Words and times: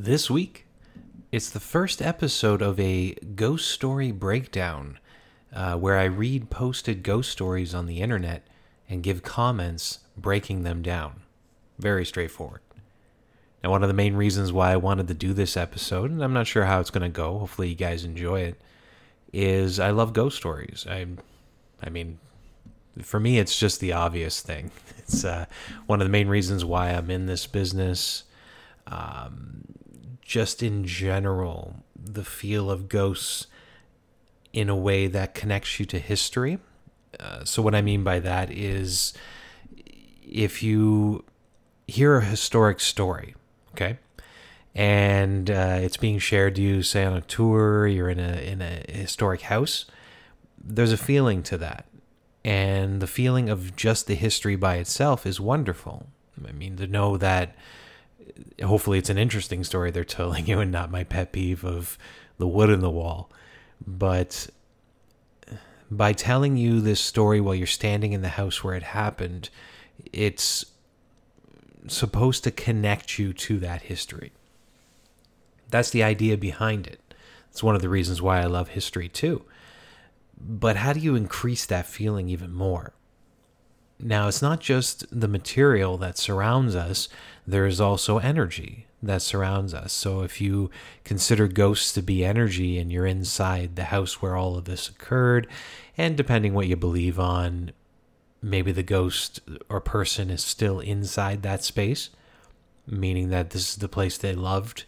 This 0.00 0.30
week, 0.30 0.64
it's 1.32 1.50
the 1.50 1.58
first 1.58 2.00
episode 2.00 2.62
of 2.62 2.78
a 2.78 3.14
ghost 3.34 3.68
story 3.68 4.12
breakdown 4.12 5.00
uh, 5.52 5.74
where 5.74 5.98
I 5.98 6.04
read 6.04 6.50
posted 6.50 7.02
ghost 7.02 7.32
stories 7.32 7.74
on 7.74 7.86
the 7.86 8.00
internet 8.00 8.46
and 8.88 9.02
give 9.02 9.24
comments 9.24 9.98
breaking 10.16 10.62
them 10.62 10.82
down. 10.82 11.22
Very 11.80 12.06
straightforward. 12.06 12.60
Now, 13.64 13.70
one 13.70 13.82
of 13.82 13.88
the 13.88 13.92
main 13.92 14.14
reasons 14.14 14.52
why 14.52 14.70
I 14.70 14.76
wanted 14.76 15.08
to 15.08 15.14
do 15.14 15.32
this 15.32 15.56
episode, 15.56 16.12
and 16.12 16.22
I'm 16.22 16.32
not 16.32 16.46
sure 16.46 16.66
how 16.66 16.78
it's 16.78 16.90
going 16.90 17.02
to 17.02 17.08
go, 17.08 17.36
hopefully 17.40 17.70
you 17.70 17.74
guys 17.74 18.04
enjoy 18.04 18.42
it, 18.42 18.60
is 19.32 19.80
I 19.80 19.90
love 19.90 20.12
ghost 20.12 20.36
stories. 20.36 20.86
I, 20.88 21.08
I 21.82 21.90
mean, 21.90 22.20
for 23.02 23.18
me, 23.18 23.40
it's 23.40 23.58
just 23.58 23.80
the 23.80 23.94
obvious 23.94 24.42
thing. 24.42 24.70
It's 24.98 25.24
uh, 25.24 25.46
one 25.86 26.00
of 26.00 26.06
the 26.06 26.12
main 26.12 26.28
reasons 26.28 26.64
why 26.64 26.90
I'm 26.90 27.10
in 27.10 27.26
this 27.26 27.48
business. 27.48 28.24
Um, 28.86 29.64
just 30.28 30.62
in 30.62 30.84
general, 30.84 31.76
the 31.96 32.22
feel 32.22 32.70
of 32.70 32.86
ghosts 32.88 33.46
in 34.52 34.68
a 34.68 34.76
way 34.76 35.06
that 35.06 35.34
connects 35.34 35.80
you 35.80 35.86
to 35.86 35.98
history. 35.98 36.58
Uh, 37.18 37.42
so, 37.44 37.62
what 37.62 37.74
I 37.74 37.80
mean 37.80 38.04
by 38.04 38.20
that 38.20 38.50
is 38.50 39.14
if 40.22 40.62
you 40.62 41.24
hear 41.86 42.18
a 42.18 42.24
historic 42.24 42.78
story, 42.78 43.34
okay, 43.72 43.98
and 44.74 45.50
uh, 45.50 45.78
it's 45.80 45.96
being 45.96 46.18
shared 46.18 46.56
to 46.56 46.62
you, 46.62 46.82
say 46.82 47.06
on 47.06 47.16
a 47.16 47.22
tour, 47.22 47.86
you're 47.86 48.10
in 48.10 48.20
a 48.20 48.36
in 48.36 48.60
a 48.60 48.84
historic 48.86 49.40
house, 49.40 49.86
there's 50.62 50.92
a 50.92 50.98
feeling 50.98 51.42
to 51.44 51.56
that, 51.56 51.86
and 52.44 53.00
the 53.00 53.06
feeling 53.06 53.48
of 53.48 53.74
just 53.74 54.06
the 54.06 54.14
history 54.14 54.56
by 54.56 54.76
itself 54.76 55.24
is 55.24 55.40
wonderful. 55.40 56.06
I 56.46 56.52
mean, 56.52 56.76
to 56.76 56.86
know 56.86 57.16
that 57.16 57.56
hopefully 58.62 58.98
it's 58.98 59.10
an 59.10 59.18
interesting 59.18 59.64
story 59.64 59.90
they're 59.90 60.04
telling 60.04 60.46
you 60.46 60.60
and 60.60 60.70
not 60.70 60.90
my 60.90 61.04
pet 61.04 61.32
peeve 61.32 61.64
of 61.64 61.98
the 62.38 62.46
wood 62.46 62.70
in 62.70 62.80
the 62.80 62.90
wall. 62.90 63.30
But 63.86 64.48
by 65.90 66.12
telling 66.12 66.56
you 66.56 66.80
this 66.80 67.00
story 67.00 67.40
while 67.40 67.54
you're 67.54 67.66
standing 67.66 68.12
in 68.12 68.22
the 68.22 68.28
house 68.28 68.62
where 68.62 68.74
it 68.74 68.82
happened, 68.82 69.50
it's 70.12 70.64
supposed 71.86 72.44
to 72.44 72.50
connect 72.50 73.18
you 73.18 73.32
to 73.32 73.58
that 73.58 73.82
history. 73.82 74.32
That's 75.70 75.90
the 75.90 76.02
idea 76.02 76.36
behind 76.36 76.86
it. 76.86 77.00
It's 77.50 77.62
one 77.62 77.74
of 77.74 77.82
the 77.82 77.88
reasons 77.88 78.22
why 78.22 78.40
I 78.40 78.46
love 78.46 78.70
history 78.70 79.08
too. 79.08 79.44
But 80.40 80.76
how 80.76 80.92
do 80.92 81.00
you 81.00 81.14
increase 81.14 81.66
that 81.66 81.86
feeling 81.86 82.28
even 82.28 82.52
more? 82.52 82.92
Now, 84.00 84.28
it's 84.28 84.42
not 84.42 84.60
just 84.60 85.04
the 85.10 85.28
material 85.28 85.96
that 85.98 86.18
surrounds 86.18 86.76
us, 86.76 87.08
there 87.46 87.66
is 87.66 87.80
also 87.80 88.18
energy 88.18 88.86
that 89.02 89.22
surrounds 89.22 89.74
us. 89.74 89.92
So, 89.92 90.22
if 90.22 90.40
you 90.40 90.70
consider 91.04 91.48
ghosts 91.48 91.92
to 91.94 92.02
be 92.02 92.24
energy 92.24 92.78
and 92.78 92.92
you're 92.92 93.06
inside 93.06 93.74
the 93.74 93.84
house 93.84 94.22
where 94.22 94.36
all 94.36 94.56
of 94.56 94.66
this 94.66 94.88
occurred, 94.88 95.48
and 95.96 96.16
depending 96.16 96.54
what 96.54 96.68
you 96.68 96.76
believe 96.76 97.18
on, 97.18 97.72
maybe 98.40 98.70
the 98.70 98.84
ghost 98.84 99.40
or 99.68 99.80
person 99.80 100.30
is 100.30 100.44
still 100.44 100.78
inside 100.78 101.42
that 101.42 101.64
space, 101.64 102.10
meaning 102.86 103.30
that 103.30 103.50
this 103.50 103.70
is 103.70 103.76
the 103.76 103.88
place 103.88 104.16
they 104.16 104.34
loved 104.34 104.84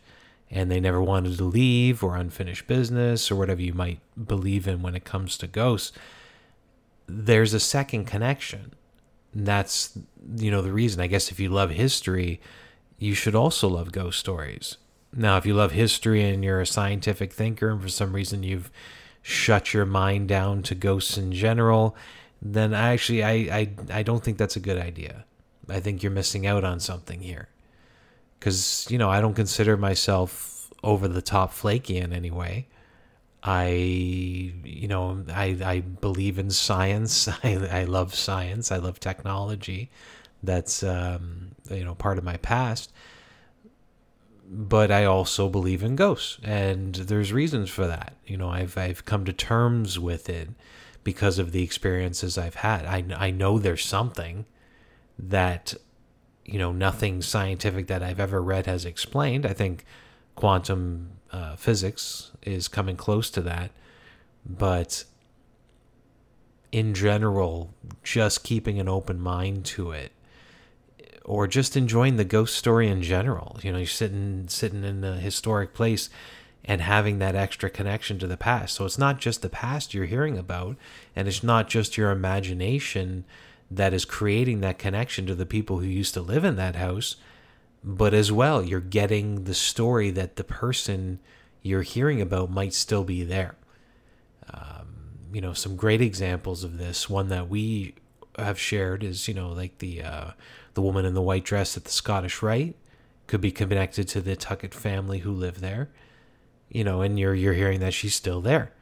and 0.51 0.71
they 0.71 0.81
never 0.81 1.03
wanted 1.03 1.37
to 1.37 1.45
leave 1.45 2.03
or 2.03 2.17
unfinished 2.17 2.67
business 2.67 3.31
or 3.31 3.37
whatever 3.37 3.63
you 3.63 3.75
might 3.75 4.01
believe 4.27 4.67
in 4.67 4.83
when 4.83 4.95
it 4.95 5.05
comes 5.05 5.37
to 5.39 5.47
ghosts, 5.47 5.97
there's 7.07 7.55
a 7.55 7.61
second 7.61 8.05
connection 8.05 8.73
that's 9.35 9.99
you 10.37 10.51
know 10.51 10.63
the 10.63 10.73
reason. 10.73 11.01
I 11.01 11.07
guess 11.07 11.31
if 11.31 11.41
you 11.41 11.49
love 11.49 11.71
history, 11.71 12.41
you 12.99 13.15
should 13.15 13.35
also 13.35 13.69
love 13.69 13.93
ghost 13.93 14.19
stories. 14.19 14.77
Now, 15.13 15.37
if 15.37 15.47
you 15.47 15.55
love 15.55 15.73
history 15.73 16.29
and 16.29 16.45
you're 16.45 16.61
a 16.61 16.67
scientific 16.67 17.33
thinker 17.33 17.71
and 17.71 17.83
for 17.83 17.89
some 17.89 18.13
reason 18.13 18.43
you've 18.43 18.71
shut 19.23 19.75
your 19.75 19.85
mind 19.85 20.29
down 20.29 20.63
to 20.63 20.75
ghosts 20.75 21.19
in 21.19 21.33
general, 21.33 21.97
then 22.41 22.73
I 22.75 22.93
actually 22.93 23.25
I 23.25 23.33
I, 23.33 23.71
I 23.93 24.03
don't 24.03 24.23
think 24.23 24.39
that's 24.39 24.57
a 24.57 24.61
good 24.61 24.79
idea. 24.79 25.25
I 25.69 25.81
think 25.81 26.03
you're 26.03 26.13
missing 26.13 26.47
out 26.47 26.65
on 26.65 26.81
something 26.81 27.21
here. 27.21 27.49
Cuz 28.41 28.87
you 28.91 28.99
know, 28.99 29.11
I 29.11 29.21
don't 29.21 29.35
consider 29.35 29.77
myself 29.77 30.71
over 30.83 31.09
the 31.09 31.23
top 31.23 31.53
flaky 31.53 31.99
in 31.99 32.13
any 32.13 32.31
way. 32.31 32.67
I, 33.43 33.69
you 33.69 34.89
know, 34.89 35.25
I, 35.33 35.57
I 35.65 35.81
believe 35.81 36.39
in 36.39 36.51
science. 36.51 37.29
I, 37.45 37.55
I 37.71 37.85
love 37.85 38.15
science. 38.15 38.71
I 38.71 38.77
love 38.77 39.01
technology. 39.01 39.91
That's, 40.43 40.83
um, 40.83 41.53
you 41.71 41.85
know, 41.85 41.95
part 41.95 42.19
of 42.19 42.25
my 42.25 42.37
past. 42.39 42.93
But 44.53 44.91
I 44.91 45.05
also 45.05 45.49
believe 45.49 45.85
in 45.85 45.95
ghosts, 45.95 46.39
and 46.43 46.97
there's 46.97 47.33
reasons 47.33 47.71
for 47.71 47.87
that. 47.87 48.15
You 48.27 48.37
know, 48.37 48.49
I've 48.49 48.77
I've 48.77 49.05
come 49.05 49.25
to 49.27 49.33
terms 49.33 49.97
with 49.97 50.29
it 50.29 50.49
because 51.05 51.39
of 51.39 51.53
the 51.53 51.63
experiences 51.63 52.37
I've 52.37 52.57
had. 52.57 52.85
I 52.85 53.05
I 53.17 53.31
know 53.31 53.61
there's 53.61 53.85
something 53.85 54.47
that, 55.17 55.75
you 56.45 56.59
know, 56.59 56.73
nothing 56.73 57.23
scientific 57.23 57.87
that 57.87 58.03
I've 58.03 58.19
ever 58.19 58.43
read 58.43 58.67
has 58.67 58.85
explained. 58.85 59.47
I 59.47 59.53
think 59.53 59.85
quantum 60.35 61.11
uh, 61.31 61.55
physics 61.55 62.30
is 62.43 62.69
coming 62.69 62.97
close 62.97 63.31
to 63.31 63.41
that, 63.43 63.71
but 64.45 65.05
in 66.73 66.95
general, 66.95 67.75
just 68.03 68.45
keeping 68.45 68.79
an 68.79 68.89
open 68.89 69.21
mind 69.21 69.65
to 69.65 69.93
it, 69.93 70.13
or 71.25 71.47
just 71.47 71.77
enjoying 71.77 72.17
the 72.17 72.25
ghost 72.25 72.57
story 72.57 72.89
in 72.89 73.03
general. 73.03 73.59
You 73.63 73.73
know, 73.73 73.79
you're 73.79 73.87
sitting 73.87 74.47
sitting 74.49 74.85
in 74.85 75.03
a 75.05 75.17
historic 75.17 75.75
place 75.75 76.11
and 76.65 76.83
having 76.83 77.19
that 77.19 77.35
extra 77.35 77.71
connection 77.71 78.19
to 78.19 78.27
the 78.27 78.37
past. 78.37 78.75
So 78.75 78.85
it's 78.85 78.99
not 78.99 79.19
just 79.19 79.43
the 79.43 79.49
past 79.49 79.95
you're 79.95 80.05
hearing 80.05 80.37
about, 80.37 80.77
and 81.17 81.27
it's 81.27 81.43
not 81.43 81.69
just 81.69 81.97
your 81.97 82.11
imagination 82.11 83.25
that 83.71 83.95
is 83.95 84.05
creating 84.05 84.61
that 84.61 84.79
connection 84.79 85.27
to 85.27 85.35
the 85.35 85.47
people 85.47 85.79
who 85.79 85.87
used 85.87 86.15
to 86.15 86.21
live 86.21 86.45
in 86.45 86.57
that 86.57 86.77
house 86.77 87.17
but 87.83 88.13
as 88.13 88.31
well, 88.31 88.63
you're 88.63 88.81
getting 88.81 89.45
the 89.45 89.55
story 89.55 90.11
that 90.11 90.37
the 90.37 90.45
person 90.45 91.19
you're 91.63 91.83
hearing 91.83 92.21
about 92.21 92.51
might 92.51 92.75
still 92.75 93.05
be 93.05 93.23
there. 93.23 93.57
Um, 94.53 94.97
you 95.33 95.41
know, 95.41 95.53
some 95.53 95.77
great 95.77 96.01
examples 96.01 96.65
of 96.65 96.79
this. 96.79 97.09
One 97.09 97.29
that 97.29 97.49
we 97.49 97.95
have 98.37 98.59
shared 98.59 99.05
is, 99.05 99.29
you 99.29 99.35
know, 99.35 99.51
like 99.51 99.79
the 99.79 100.03
uh, 100.03 100.31
the 100.75 100.83
woman 100.83 101.05
in 101.05 101.15
the 101.15 101.23
white 101.23 101.45
dress 101.45 101.77
at 101.77 101.85
the 101.85 101.91
Scottish 101.91 102.43
Rite 102.43 102.77
could 103.27 103.41
be 103.41 103.53
connected 103.53 104.09
to 104.09 104.21
the 104.21 104.37
Tuckett 104.37 104.75
family 104.75 105.21
who 105.21 105.33
live 105.33 105.61
there. 105.61 105.91
You 106.69 106.85
know, 106.85 107.03
and 107.03 107.19
you're 107.19 107.35
you're 107.35 107.55
hearing 107.55 107.81
that 107.81 107.95
she's 107.95 108.15
still 108.15 108.41
there, 108.41 108.73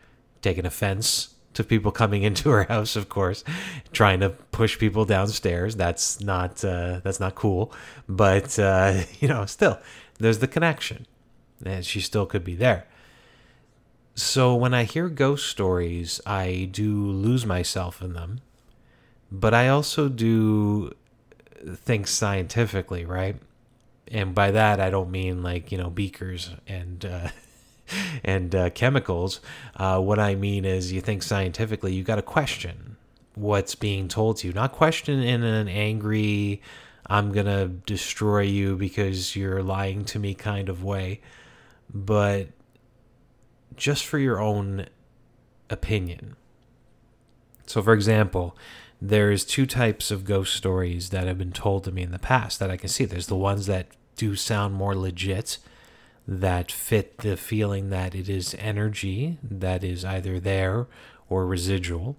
taking 0.42 0.66
offense 0.66 1.34
to 1.54 1.64
people 1.64 1.90
coming 1.90 2.22
into 2.28 2.48
her 2.50 2.64
house, 2.64 2.96
of 2.96 3.08
course, 3.08 3.44
trying 3.92 4.20
to 4.20 4.30
push 4.30 4.78
people 4.78 5.04
downstairs. 5.04 5.76
That's 5.76 6.20
not 6.20 6.64
uh, 6.64 7.00
that's 7.02 7.20
not 7.20 7.34
cool. 7.34 7.72
But 8.08 8.58
uh, 8.58 9.02
you 9.20 9.28
know, 9.28 9.44
still, 9.46 9.78
there's 10.18 10.38
the 10.38 10.48
connection, 10.48 11.06
and 11.64 11.84
she 11.84 12.00
still 12.00 12.26
could 12.26 12.44
be 12.44 12.54
there. 12.54 12.86
So 14.14 14.54
when 14.54 14.74
I 14.74 14.84
hear 14.84 15.08
ghost 15.08 15.46
stories, 15.46 16.20
I 16.26 16.68
do 16.70 16.92
lose 16.92 17.46
myself 17.46 18.02
in 18.02 18.14
them, 18.14 18.40
but 19.30 19.54
I 19.54 19.68
also 19.68 20.08
do 20.08 20.92
think 21.74 22.06
scientifically, 22.06 23.04
right? 23.04 23.36
And 24.10 24.34
by 24.34 24.50
that, 24.50 24.80
I 24.80 24.90
don't 24.90 25.10
mean 25.10 25.42
like 25.42 25.70
you 25.72 25.78
know 25.78 25.90
beakers 25.90 26.50
and. 26.66 27.04
Uh, 27.04 27.28
and 28.22 28.54
uh, 28.54 28.68
chemicals. 28.70 29.40
Uh, 29.74 29.98
what 29.98 30.18
I 30.18 30.34
mean 30.34 30.66
is, 30.66 30.92
you 30.92 31.00
think 31.00 31.22
scientifically, 31.22 31.94
you 31.94 32.02
got 32.02 32.16
to 32.16 32.22
question 32.22 32.96
what's 33.34 33.74
being 33.74 34.08
told 34.08 34.36
to 34.38 34.48
you, 34.48 34.52
not 34.52 34.72
question 34.72 35.22
in 35.22 35.42
an 35.42 35.68
angry, 35.68 36.60
I'm 37.06 37.32
going 37.32 37.46
to 37.46 37.68
destroy 37.68 38.40
you 38.40 38.76
because 38.76 39.36
you're 39.36 39.62
lying 39.62 40.04
to 40.06 40.18
me 40.18 40.34
kind 40.34 40.68
of 40.68 40.82
way, 40.82 41.20
but 41.92 42.48
just 43.76 44.04
for 44.04 44.18
your 44.18 44.40
own 44.40 44.86
opinion. 45.70 46.36
So, 47.66 47.82
for 47.82 47.92
example, 47.92 48.56
there's 49.00 49.44
two 49.44 49.66
types 49.66 50.10
of 50.10 50.24
ghost 50.24 50.54
stories 50.54 51.10
that 51.10 51.26
have 51.26 51.38
been 51.38 51.52
told 51.52 51.84
to 51.84 51.92
me 51.92 52.02
in 52.02 52.10
the 52.10 52.18
past 52.18 52.58
that 52.58 52.70
I 52.70 52.76
can 52.76 52.88
see. 52.88 53.04
There's 53.04 53.28
the 53.28 53.36
ones 53.36 53.66
that 53.66 53.88
do 54.16 54.34
sound 54.34 54.74
more 54.74 54.96
legit 54.96 55.58
that 56.26 56.70
fit 56.70 57.18
the 57.18 57.36
feeling 57.36 57.90
that 57.90 58.14
it 58.14 58.28
is 58.28 58.54
energy 58.58 59.38
that 59.42 59.84
is 59.84 60.04
either 60.04 60.40
there 60.40 60.86
or 61.28 61.46
residual. 61.46 62.16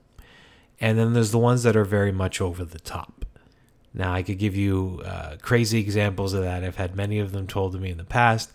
And 0.80 0.98
then 0.98 1.14
there's 1.14 1.32
the 1.32 1.38
ones 1.38 1.64
that 1.64 1.76
are 1.76 1.84
very 1.86 2.12
much 2.12 2.40
over 2.40 2.64
the 2.64 2.80
top. 2.80 3.26
Now, 3.94 4.14
I 4.14 4.24
could 4.24 4.38
give 4.38 4.56
you 4.56 5.02
uh, 5.04 5.36
crazy 5.42 5.80
examples 5.80 6.34
of 6.34 6.42
that. 6.42 6.64
I've 6.64 6.78
had 6.78 6.96
many 6.96 7.20
of 7.20 7.32
them 7.32 7.48
told 7.48 7.74
to 7.74 7.80
me 7.80 7.90
in 7.90 7.98
the 7.98 8.04
past. 8.04 8.52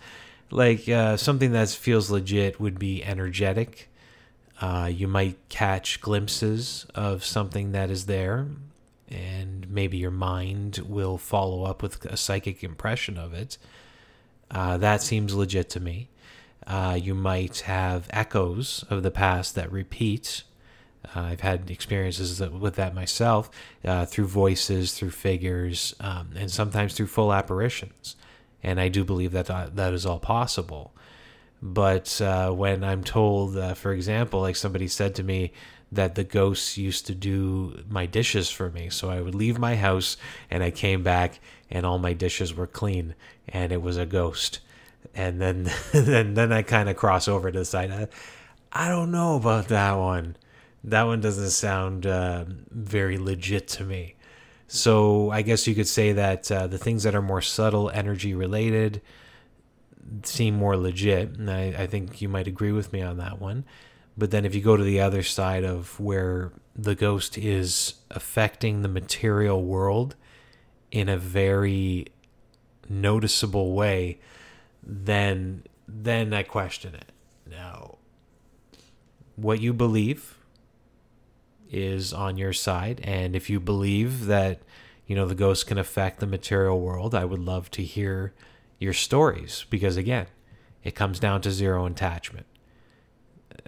Like 0.54 0.88
uh, 0.88 1.16
something 1.18 1.52
that 1.52 1.68
feels 1.70 2.10
legit 2.10 2.60
would 2.60 2.78
be 2.78 3.04
energetic. 3.04 3.90
Uh, 4.60 4.90
you 4.92 5.08
might 5.08 5.36
catch 5.50 6.00
glimpses 6.00 6.86
of 6.94 7.24
something 7.24 7.72
that 7.72 7.90
is 7.90 8.06
there, 8.06 8.46
and 9.10 9.68
maybe 9.68 9.98
your 9.98 10.12
mind 10.12 10.78
will 10.86 11.18
follow 11.18 11.64
up 11.64 11.82
with 11.82 12.04
a 12.06 12.16
psychic 12.16 12.62
impression 12.64 13.18
of 13.18 13.34
it 13.34 13.58
Uh, 14.50 14.76
that 14.78 15.02
seems 15.02 15.34
legit 15.34 15.68
to 15.70 15.80
me. 15.80 16.08
Uh, 16.66 16.98
you 17.00 17.14
might 17.14 17.60
have 17.60 18.08
echoes 18.10 18.84
of 18.90 19.02
the 19.02 19.10
past 19.10 19.54
that 19.56 19.72
repeat. 19.72 20.44
Uh, 21.14 21.20
I've 21.20 21.40
had 21.40 21.70
experiences 21.70 22.40
with 22.40 22.76
that 22.76 22.94
myself 22.94 23.50
uh, 23.84 24.06
through 24.06 24.28
voices, 24.28 24.94
through 24.94 25.10
figures, 25.10 25.94
um, 26.00 26.30
and 26.36 26.50
sometimes 26.50 26.94
through 26.94 27.08
full 27.08 27.32
apparitions. 27.32 28.16
And 28.64 28.80
I 28.80 28.88
do 28.88 29.04
believe 29.04 29.30
that 29.32 29.46
that, 29.76 29.92
is 29.92 30.04
all 30.04 30.18
possible. 30.18 30.92
But 31.62 32.20
uh, 32.20 32.50
when 32.50 32.82
I'm 32.82 33.04
told, 33.04 33.56
uh, 33.56 33.74
for 33.74 33.92
example, 33.92 34.40
like 34.40 34.56
somebody 34.56 34.88
said 34.88 35.14
to 35.16 35.22
me, 35.22 35.52
that 35.92 36.16
the 36.16 36.24
ghosts 36.24 36.76
used 36.76 37.06
to 37.06 37.14
do 37.14 37.84
my 37.88 38.04
dishes 38.06 38.50
for 38.50 38.68
me. 38.70 38.90
So 38.90 39.10
I 39.10 39.20
would 39.20 39.34
leave 39.34 39.58
my 39.58 39.76
house 39.76 40.16
and 40.50 40.64
I 40.64 40.72
came 40.72 41.04
back 41.04 41.38
and 41.70 41.86
all 41.86 42.00
my 42.00 42.14
dishes 42.14 42.52
were 42.52 42.66
clean 42.66 43.14
and 43.46 43.70
it 43.70 43.80
was 43.80 43.96
a 43.96 44.06
ghost 44.06 44.58
and 45.14 45.40
then 45.40 45.70
then 45.92 46.34
then 46.34 46.52
I 46.52 46.62
kind 46.62 46.88
of 46.88 46.96
cross 46.96 47.28
over 47.28 47.50
to 47.50 47.58
the 47.60 47.64
side. 47.64 47.90
I, 47.90 48.08
I, 48.72 48.88
don't 48.88 49.10
know 49.10 49.36
about 49.36 49.68
that 49.68 49.94
one. 49.94 50.36
That 50.82 51.04
one 51.04 51.20
doesn't 51.20 51.50
sound 51.50 52.06
uh, 52.06 52.44
very 52.70 53.18
legit 53.18 53.68
to 53.68 53.84
me. 53.84 54.16
So 54.66 55.30
I 55.30 55.42
guess 55.42 55.66
you 55.66 55.74
could 55.74 55.88
say 55.88 56.12
that 56.12 56.50
uh, 56.50 56.66
the 56.66 56.78
things 56.78 57.02
that 57.02 57.14
are 57.14 57.22
more 57.22 57.42
subtle, 57.42 57.90
energy 57.90 58.34
related, 58.34 59.02
seem 60.22 60.54
more 60.54 60.76
legit, 60.76 61.36
and 61.36 61.50
I, 61.50 61.74
I 61.78 61.86
think 61.86 62.20
you 62.20 62.28
might 62.28 62.46
agree 62.46 62.72
with 62.72 62.92
me 62.92 63.02
on 63.02 63.18
that 63.18 63.40
one. 63.40 63.64
But 64.16 64.30
then 64.30 64.44
if 64.44 64.54
you 64.54 64.60
go 64.60 64.76
to 64.76 64.84
the 64.84 65.00
other 65.00 65.22
side 65.22 65.64
of 65.64 65.98
where 65.98 66.52
the 66.76 66.94
ghost 66.94 67.36
is 67.36 67.94
affecting 68.10 68.82
the 68.82 68.88
material 68.88 69.62
world 69.64 70.16
in 70.90 71.08
a 71.08 71.18
very 71.18 72.06
noticeable 72.88 73.74
way, 73.74 74.20
then 74.82 75.64
then 75.86 76.32
I 76.32 76.42
question 76.42 76.94
it. 76.94 77.12
Now, 77.48 77.98
what 79.36 79.60
you 79.60 79.72
believe 79.72 80.38
is 81.74 82.12
on 82.12 82.36
your 82.36 82.52
side, 82.52 83.00
and 83.04 83.34
if 83.34 83.50
you 83.50 83.60
believe 83.60 84.26
that 84.26 84.60
you 85.06 85.16
know 85.16 85.26
the 85.26 85.34
ghost 85.34 85.66
can 85.66 85.78
affect 85.78 86.20
the 86.20 86.26
material 86.26 86.80
world, 86.80 87.14
I 87.14 87.24
would 87.24 87.40
love 87.40 87.70
to 87.72 87.82
hear 87.82 88.32
your 88.78 88.92
stories 88.92 89.66
because 89.70 89.96
again, 89.96 90.26
it 90.82 90.94
comes 90.94 91.18
down 91.18 91.40
to 91.42 91.50
zero 91.50 91.86
attachment. 91.86 92.46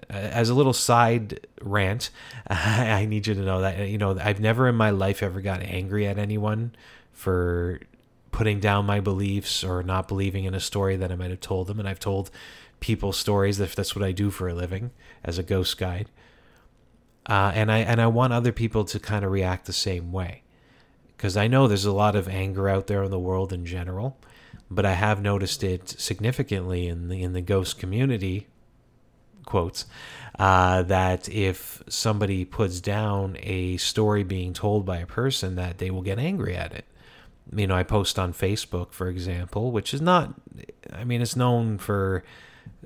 As 0.09 0.49
a 0.49 0.55
little 0.55 0.73
side 0.73 1.47
rant, 1.61 2.11
I 2.47 3.07
need 3.07 3.27
you 3.27 3.35
to 3.35 3.41
know 3.41 3.61
that 3.61 3.89
you 3.89 3.99
know 3.99 4.19
I've 4.19 4.41
never 4.41 4.69
in 4.69 4.77
my 4.77 4.91
life 4.91 5.23
ever 5.23 5.41
got 5.41 5.63
angry 5.63 6.07
at 6.07 6.19
anyone 6.19 6.75
for 7.13 7.81
putting 8.31 8.61
down 8.61 8.85
my 8.85 9.01
beliefs 9.01 9.65
or 9.65 9.83
not 9.83 10.07
believing 10.07 10.45
in 10.45 10.53
a 10.53 10.61
story 10.61 10.95
that 10.97 11.11
I 11.11 11.17
might 11.17 11.31
have 11.31 11.41
told 11.41 11.69
them. 11.69 11.81
And 11.81 11.89
I've 11.89 11.99
told 11.99 12.31
people 12.81 13.13
stories 13.13 13.61
if 13.61 13.75
that's 13.75 13.97
what 13.97 14.05
I 14.05 14.13
do 14.13 14.31
for 14.31 14.47
a 14.47 14.55
living 14.55 14.91
as 15.25 15.39
a 15.39 15.43
ghost 15.43 15.79
guide. 15.79 16.11
Uh, 17.27 17.53
and 17.55 17.73
I 17.73 17.79
and 17.79 18.01
I 18.01 18.07
want 18.07 18.33
other 18.33 18.53
people 18.53 18.85
to 18.85 19.01
kind 19.01 19.25
of 19.25 19.33
react 19.33 19.67
the 19.67 19.73
same 19.73 20.13
way, 20.13 20.43
because 21.17 21.37
I 21.37 21.49
know 21.49 21.67
there's 21.67 21.85
a 21.85 21.93
lot 21.93 22.15
of 22.15 22.29
anger 22.29 22.69
out 22.69 22.87
there 22.87 23.03
in 23.03 23.11
the 23.11 23.19
world 23.19 23.53
in 23.53 23.67
general, 23.67 24.17
but 24.71 24.87
I 24.87 24.93
have 24.93 25.21
noticed 25.21 25.65
it 25.65 25.89
significantly 25.89 26.87
in 26.87 27.09
the 27.09 27.23
in 27.23 27.33
the 27.33 27.41
ghost 27.41 27.79
community. 27.79 28.47
Quotes 29.45 29.87
uh, 30.41 30.83
that 30.83 31.29
if 31.29 31.83
somebody 31.89 32.45
puts 32.45 32.81
down 32.81 33.37
a 33.43 33.77
story 33.77 34.25
being 34.25 34.53
told 34.53 34.85
by 34.85 34.99
a 34.99 35.07
person, 35.07 35.55
that 35.55 35.79
they 35.79 35.91
will 35.91 36.03
get 36.03 36.19
angry 36.19 36.57
at 36.57 36.73
it 36.73 36.85
you 37.55 37.67
know, 37.67 37.77
I 37.77 37.83
post 37.83 38.19
on 38.19 38.33
Facebook, 38.33 38.93
for 38.93 39.09
example, 39.09 39.71
which 39.71 39.95
is 39.95 40.01
not, 40.01 40.35
I 40.93 41.05
mean, 41.05 41.23
it's 41.23 41.37
known 41.37 41.79
for 41.79 42.25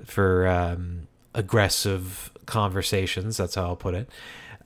for 0.05 0.47
um, 0.47 1.07
aggressive 1.33 2.31
conversations. 2.51 3.37
That's 3.37 3.55
how 3.55 3.63
I'll 3.63 3.75
put 3.75 3.95
it, 3.95 4.09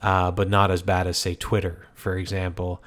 uh, 0.01 0.31
but 0.31 0.49
not 0.49 0.71
as 0.71 0.81
bad 0.81 1.07
as 1.07 1.17
say 1.17 1.35
Twitter, 1.35 1.87
for 1.93 2.17
example. 2.17 2.83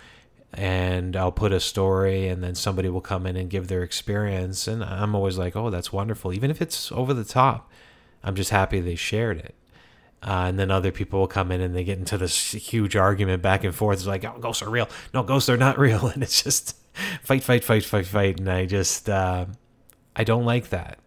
And 0.52 1.14
I'll 1.14 1.32
put 1.32 1.52
a 1.52 1.60
story, 1.60 2.26
and 2.28 2.42
then 2.42 2.54
somebody 2.54 2.88
will 2.88 3.02
come 3.02 3.26
in 3.26 3.36
and 3.36 3.50
give 3.50 3.68
their 3.68 3.82
experience, 3.82 4.66
and 4.66 4.82
I'm 4.82 5.14
always 5.14 5.38
like, 5.38 5.54
"Oh, 5.54 5.70
that's 5.70 5.92
wonderful," 5.92 6.32
even 6.32 6.50
if 6.50 6.60
it's 6.60 6.90
over 6.92 7.14
the 7.14 7.24
top. 7.24 7.70
I'm 8.24 8.34
just 8.34 8.50
happy 8.50 8.80
they 8.80 8.96
shared 8.96 9.38
it. 9.38 9.54
Uh, 10.22 10.46
and 10.48 10.58
then 10.58 10.70
other 10.70 10.90
people 10.90 11.20
will 11.20 11.28
come 11.28 11.52
in 11.52 11.60
and 11.60 11.76
they 11.76 11.84
get 11.84 11.98
into 11.98 12.18
this 12.18 12.52
huge 12.52 12.96
argument 12.96 13.40
back 13.40 13.62
and 13.62 13.74
forth. 13.74 13.98
It's 13.98 14.06
like, 14.06 14.24
oh, 14.24 14.36
ghosts 14.40 14.62
are 14.62 14.70
real. 14.70 14.88
No, 15.14 15.22
ghosts 15.22 15.48
are 15.48 15.56
not 15.56 15.78
real. 15.86 16.08
And 16.08 16.22
it's 16.22 16.42
just 16.42 16.76
fight, 17.22 17.44
fight, 17.44 17.62
fight, 17.62 17.84
fight, 17.84 18.06
fight. 18.06 18.40
And 18.40 18.50
I 18.50 18.66
just, 18.66 19.08
uh, 19.08 19.46
I 20.16 20.24
don't 20.24 20.44
like 20.44 20.70
that. 20.70 20.98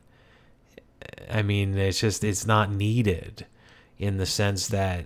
I 1.29 1.41
mean, 1.41 1.77
it's 1.77 1.99
just, 1.99 2.23
it's 2.23 2.45
not 2.45 2.71
needed 2.71 3.45
in 4.01 4.17
the 4.17 4.25
sense 4.25 4.67
that 4.69 5.05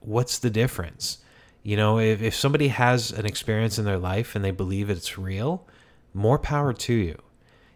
what's 0.00 0.38
the 0.38 0.48
difference? 0.48 1.18
You 1.62 1.76
know, 1.76 1.98
if, 1.98 2.22
if 2.22 2.34
somebody 2.34 2.68
has 2.68 3.10
an 3.10 3.26
experience 3.26 3.78
in 3.78 3.84
their 3.84 3.98
life 3.98 4.36
and 4.36 4.44
they 4.44 4.52
believe 4.52 4.88
it's 4.88 5.18
real, 5.18 5.66
more 6.14 6.38
power 6.38 6.72
to 6.72 6.94
you. 6.94 7.20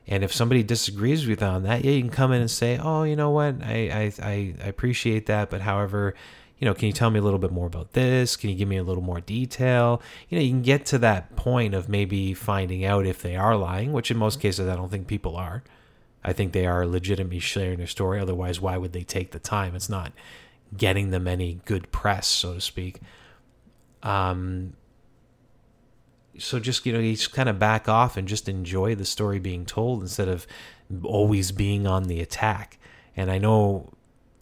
And 0.06 0.22
if 0.22 0.32
somebody 0.32 0.62
disagrees 0.62 1.26
with 1.26 1.42
you 1.42 1.46
on 1.46 1.64
that, 1.64 1.84
yeah, 1.84 1.90
you 1.90 2.00
can 2.00 2.10
come 2.10 2.32
in 2.32 2.40
and 2.40 2.50
say, 2.50 2.78
"Oh, 2.78 3.02
you 3.02 3.16
know 3.16 3.30
what? 3.30 3.56
I 3.62 4.12
I 4.22 4.24
I 4.26 4.54
appreciate 4.66 5.26
that, 5.26 5.50
but 5.50 5.60
however, 5.60 6.14
you 6.58 6.64
know, 6.64 6.72
can 6.72 6.86
you 6.86 6.92
tell 6.92 7.10
me 7.10 7.18
a 7.18 7.22
little 7.22 7.38
bit 7.38 7.52
more 7.52 7.66
about 7.66 7.92
this? 7.92 8.36
Can 8.36 8.50
you 8.50 8.56
give 8.56 8.68
me 8.68 8.78
a 8.78 8.82
little 8.82 9.02
more 9.02 9.20
detail? 9.20 10.00
You 10.28 10.38
know, 10.38 10.44
you 10.44 10.50
can 10.50 10.62
get 10.62 10.86
to 10.86 10.98
that 10.98 11.36
point 11.36 11.74
of 11.74 11.88
maybe 11.88 12.32
finding 12.32 12.84
out 12.86 13.06
if 13.06 13.20
they 13.20 13.36
are 13.36 13.56
lying, 13.56 13.92
which 13.92 14.10
in 14.10 14.16
most 14.16 14.40
cases 14.40 14.68
I 14.68 14.76
don't 14.76 14.90
think 14.90 15.08
people 15.08 15.36
are. 15.36 15.62
I 16.24 16.32
think 16.32 16.52
they 16.52 16.66
are 16.66 16.86
legitimately 16.86 17.38
sharing 17.38 17.78
their 17.78 17.86
story. 17.86 18.20
Otherwise, 18.20 18.60
why 18.60 18.76
would 18.76 18.92
they 18.92 19.04
take 19.04 19.30
the 19.30 19.38
time? 19.38 19.74
It's 19.74 19.88
not 19.88 20.12
getting 20.76 21.10
them 21.10 21.26
any 21.26 21.60
good 21.64 21.90
press, 21.92 22.26
so 22.26 22.54
to 22.54 22.60
speak. 22.60 23.00
Um, 24.02 24.74
so 26.38 26.60
just 26.60 26.86
you 26.86 26.92
know 26.92 26.98
you 26.98 27.14
just 27.14 27.32
kind 27.32 27.48
of 27.48 27.58
back 27.58 27.88
off 27.88 28.16
and 28.16 28.28
just 28.28 28.48
enjoy 28.48 28.94
the 28.94 29.04
story 29.04 29.38
being 29.38 29.66
told 29.66 30.02
instead 30.02 30.28
of 30.28 30.46
always 31.02 31.52
being 31.52 31.86
on 31.86 32.04
the 32.04 32.20
attack 32.20 32.78
and 33.16 33.30
i 33.30 33.38
know 33.38 33.90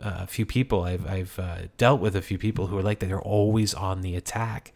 uh, 0.03 0.19
a 0.21 0.27
few 0.27 0.45
people 0.45 0.83
i've, 0.83 1.07
I've 1.07 1.39
uh, 1.39 1.59
dealt 1.79 2.01
with 2.01 2.15
a 2.15 2.23
few 2.23 2.39
people 2.39 2.67
who 2.67 2.79
are 2.79 2.83
like 2.83 2.99
that 3.01 3.07
they're 3.07 3.21
always 3.21 3.73
on 3.75 4.03
the 4.03 4.15
attack 4.15 4.73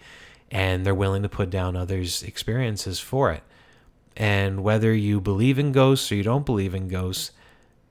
and 0.51 0.85
they're 0.85 0.95
willing 0.95 1.23
to 1.23 1.29
put 1.29 1.51
down 1.51 1.77
others 1.77 2.23
experiences 2.23 2.99
for 2.99 3.31
it 3.31 3.43
and 4.17 4.63
whether 4.63 4.95
you 4.95 5.21
believe 5.21 5.59
in 5.59 5.73
ghosts 5.73 6.11
or 6.11 6.15
you 6.15 6.23
don't 6.23 6.47
believe 6.47 6.75
in 6.75 6.89
ghosts 6.89 7.31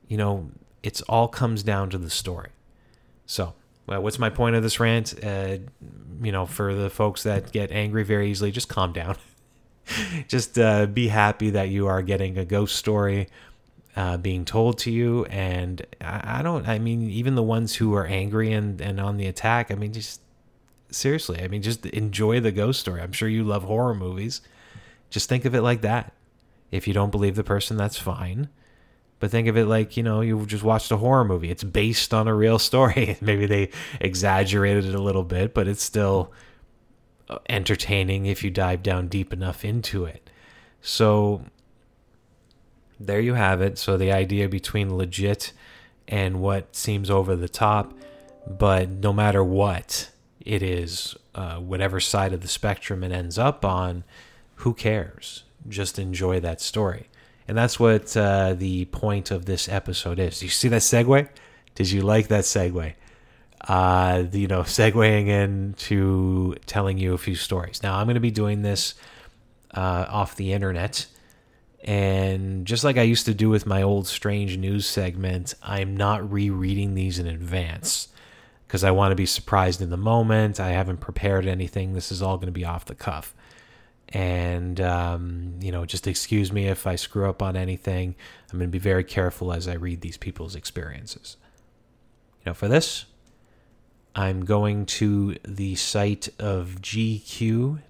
you 0.07 0.17
know 0.17 0.49
it's 0.83 1.01
all 1.03 1.27
comes 1.27 1.63
down 1.63 1.89
to 1.89 1.97
the 1.97 2.09
story 2.09 2.49
so 3.25 3.53
well, 3.89 4.03
what's 4.03 4.19
my 4.19 4.29
point 4.29 4.55
of 4.55 4.61
this 4.61 4.79
rant? 4.79 5.15
Uh, 5.23 5.57
you 6.21 6.31
know, 6.31 6.45
for 6.45 6.75
the 6.75 6.91
folks 6.91 7.23
that 7.23 7.51
get 7.51 7.71
angry 7.71 8.03
very 8.03 8.29
easily, 8.29 8.51
just 8.51 8.69
calm 8.69 8.93
down. 8.93 9.17
just 10.27 10.59
uh, 10.59 10.85
be 10.85 11.07
happy 11.07 11.49
that 11.49 11.69
you 11.69 11.87
are 11.87 12.03
getting 12.03 12.37
a 12.37 12.45
ghost 12.45 12.75
story 12.75 13.29
uh, 13.95 14.17
being 14.17 14.45
told 14.45 14.77
to 14.79 14.91
you. 14.91 15.25
And 15.25 15.83
I, 15.99 16.39
I, 16.39 16.41
don't, 16.43 16.67
I 16.67 16.77
mean, 16.77 17.09
even 17.09 17.33
the 17.33 17.41
ones 17.41 17.77
who 17.77 17.95
are 17.95 18.05
angry 18.05 18.53
and, 18.53 18.79
and 18.79 18.99
on 18.99 19.17
the 19.17 19.25
attack, 19.25 19.71
I 19.71 19.75
mean, 19.75 19.91
just 19.91 20.21
seriously, 20.91 21.41
I 21.41 21.47
mean, 21.47 21.63
just 21.63 21.83
enjoy 21.87 22.39
the 22.41 22.51
ghost 22.51 22.81
story. 22.81 23.01
I'm 23.01 23.11
sure 23.11 23.27
you 23.27 23.43
love 23.43 23.63
horror 23.63 23.95
movies. 23.95 24.41
Just 25.09 25.29
think 25.29 25.45
of 25.45 25.55
it 25.55 25.61
like 25.61 25.81
that. 25.81 26.13
If 26.71 26.87
you 26.87 26.93
don't 26.93 27.11
believe 27.11 27.35
the 27.35 27.43
person, 27.43 27.77
that's 27.77 27.97
fine. 27.97 28.49
But 29.19 29.31
think 29.31 29.47
of 29.47 29.57
it 29.57 29.65
like, 29.65 29.97
you 29.97 30.03
know, 30.03 30.21
you 30.21 30.45
just 30.45 30.63
watched 30.63 30.91
a 30.91 30.97
horror 30.97 31.25
movie. 31.25 31.49
It's 31.49 31.63
based 31.63 32.13
on 32.13 32.27
a 32.27 32.33
real 32.33 32.57
story. 32.57 33.17
Maybe 33.21 33.45
they 33.45 33.69
exaggerated 33.99 34.85
it 34.85 34.95
a 34.95 35.01
little 35.01 35.23
bit, 35.23 35.53
but 35.53 35.67
it's 35.67 35.83
still 35.83 36.31
uh, 37.27 37.39
entertaining 37.49 38.27
if 38.27 38.43
you 38.43 38.49
dive 38.49 38.81
down 38.81 39.07
deep 39.07 39.33
enough 39.33 39.65
into 39.65 40.05
it. 40.05 40.29
So 40.81 41.43
there 42.99 43.19
you 43.19 43.33
have 43.33 43.61
it. 43.61 43.77
So 43.77 43.97
the 43.97 44.11
idea 44.11 44.47
between 44.47 44.95
legit 44.95 45.51
and 46.07 46.41
what 46.41 46.75
seems 46.75 47.09
over 47.09 47.35
the 47.35 47.49
top, 47.49 47.93
but 48.47 48.89
no 48.89 49.11
matter 49.11 49.43
what 49.43 50.11
it 50.39 50.63
is, 50.63 51.15
uh, 51.35 51.57
whatever 51.57 51.99
side 51.99 52.33
of 52.33 52.41
the 52.41 52.47
spectrum 52.47 53.03
it 53.03 53.11
ends 53.11 53.37
up 53.37 53.65
on, 53.65 54.05
who 54.59 54.73
cares? 54.73 55.43
Just 55.67 55.99
enjoy 55.99 56.39
that 56.41 56.59
story. 56.59 57.07
And 57.47 57.57
that's 57.57 57.79
what 57.79 58.15
uh, 58.15 58.53
the 58.53 58.85
point 58.85 59.31
of 59.31 59.45
this 59.45 59.69
episode 59.69 60.19
is. 60.19 60.43
You 60.43 60.49
see 60.49 60.67
that 60.67 60.81
segue? 60.81 61.29
Did 61.75 61.89
you 61.89 62.01
like 62.01 62.27
that 62.27 62.43
segue? 62.43 62.93
Uh, 63.67 64.23
you 64.31 64.47
know, 64.47 64.61
segueing 64.63 65.27
into 65.27 66.55
telling 66.65 66.97
you 66.97 67.13
a 67.13 67.17
few 67.17 67.35
stories. 67.35 67.81
Now, 67.81 67.97
I'm 67.97 68.05
going 68.05 68.15
to 68.15 68.19
be 68.19 68.31
doing 68.31 68.61
this 68.61 68.95
uh, 69.73 70.05
off 70.09 70.35
the 70.35 70.51
internet. 70.51 71.05
And 71.83 72.67
just 72.67 72.83
like 72.83 72.97
I 72.97 73.03
used 73.03 73.25
to 73.27 73.33
do 73.33 73.49
with 73.49 73.65
my 73.65 73.81
old 73.81 74.07
strange 74.07 74.57
news 74.57 74.85
segment, 74.85 75.53
I'm 75.63 75.95
not 75.95 76.29
rereading 76.29 76.95
these 76.95 77.17
in 77.17 77.27
advance 77.27 78.09
because 78.67 78.83
I 78.83 78.91
want 78.91 79.13
to 79.13 79.15
be 79.15 79.25
surprised 79.25 79.81
in 79.81 79.89
the 79.89 79.97
moment. 79.97 80.59
I 80.59 80.71
haven't 80.71 80.97
prepared 80.97 81.47
anything. 81.47 81.93
This 81.93 82.11
is 82.11 82.21
all 82.21 82.35
going 82.35 82.47
to 82.47 82.51
be 82.51 82.65
off 82.65 82.83
the 82.83 82.93
cuff. 82.93 83.33
And, 84.11 84.81
um, 84.81 85.59
you 85.61 85.71
know, 85.71 85.85
just 85.85 86.07
excuse 86.07 86.51
me 86.51 86.67
if 86.67 86.87
I 86.87 86.95
screw 86.95 87.29
up 87.29 87.43
on 87.43 87.55
anything. 87.55 88.15
I'm 88.51 88.57
going 88.57 88.69
to 88.69 88.71
be 88.71 88.79
very 88.79 89.03
careful 89.03 89.53
as 89.53 89.67
I 89.67 89.73
read 89.73 90.01
these 90.01 90.17
people's 90.17 90.55
experiences. 90.55 91.37
You 92.39 92.49
know, 92.51 92.53
for 92.55 92.67
this, 92.67 93.05
I'm 94.15 94.45
going 94.45 94.87
to 94.87 95.35
the 95.47 95.75
site 95.75 96.29
of 96.39 96.77
GQ.com. 96.81 97.83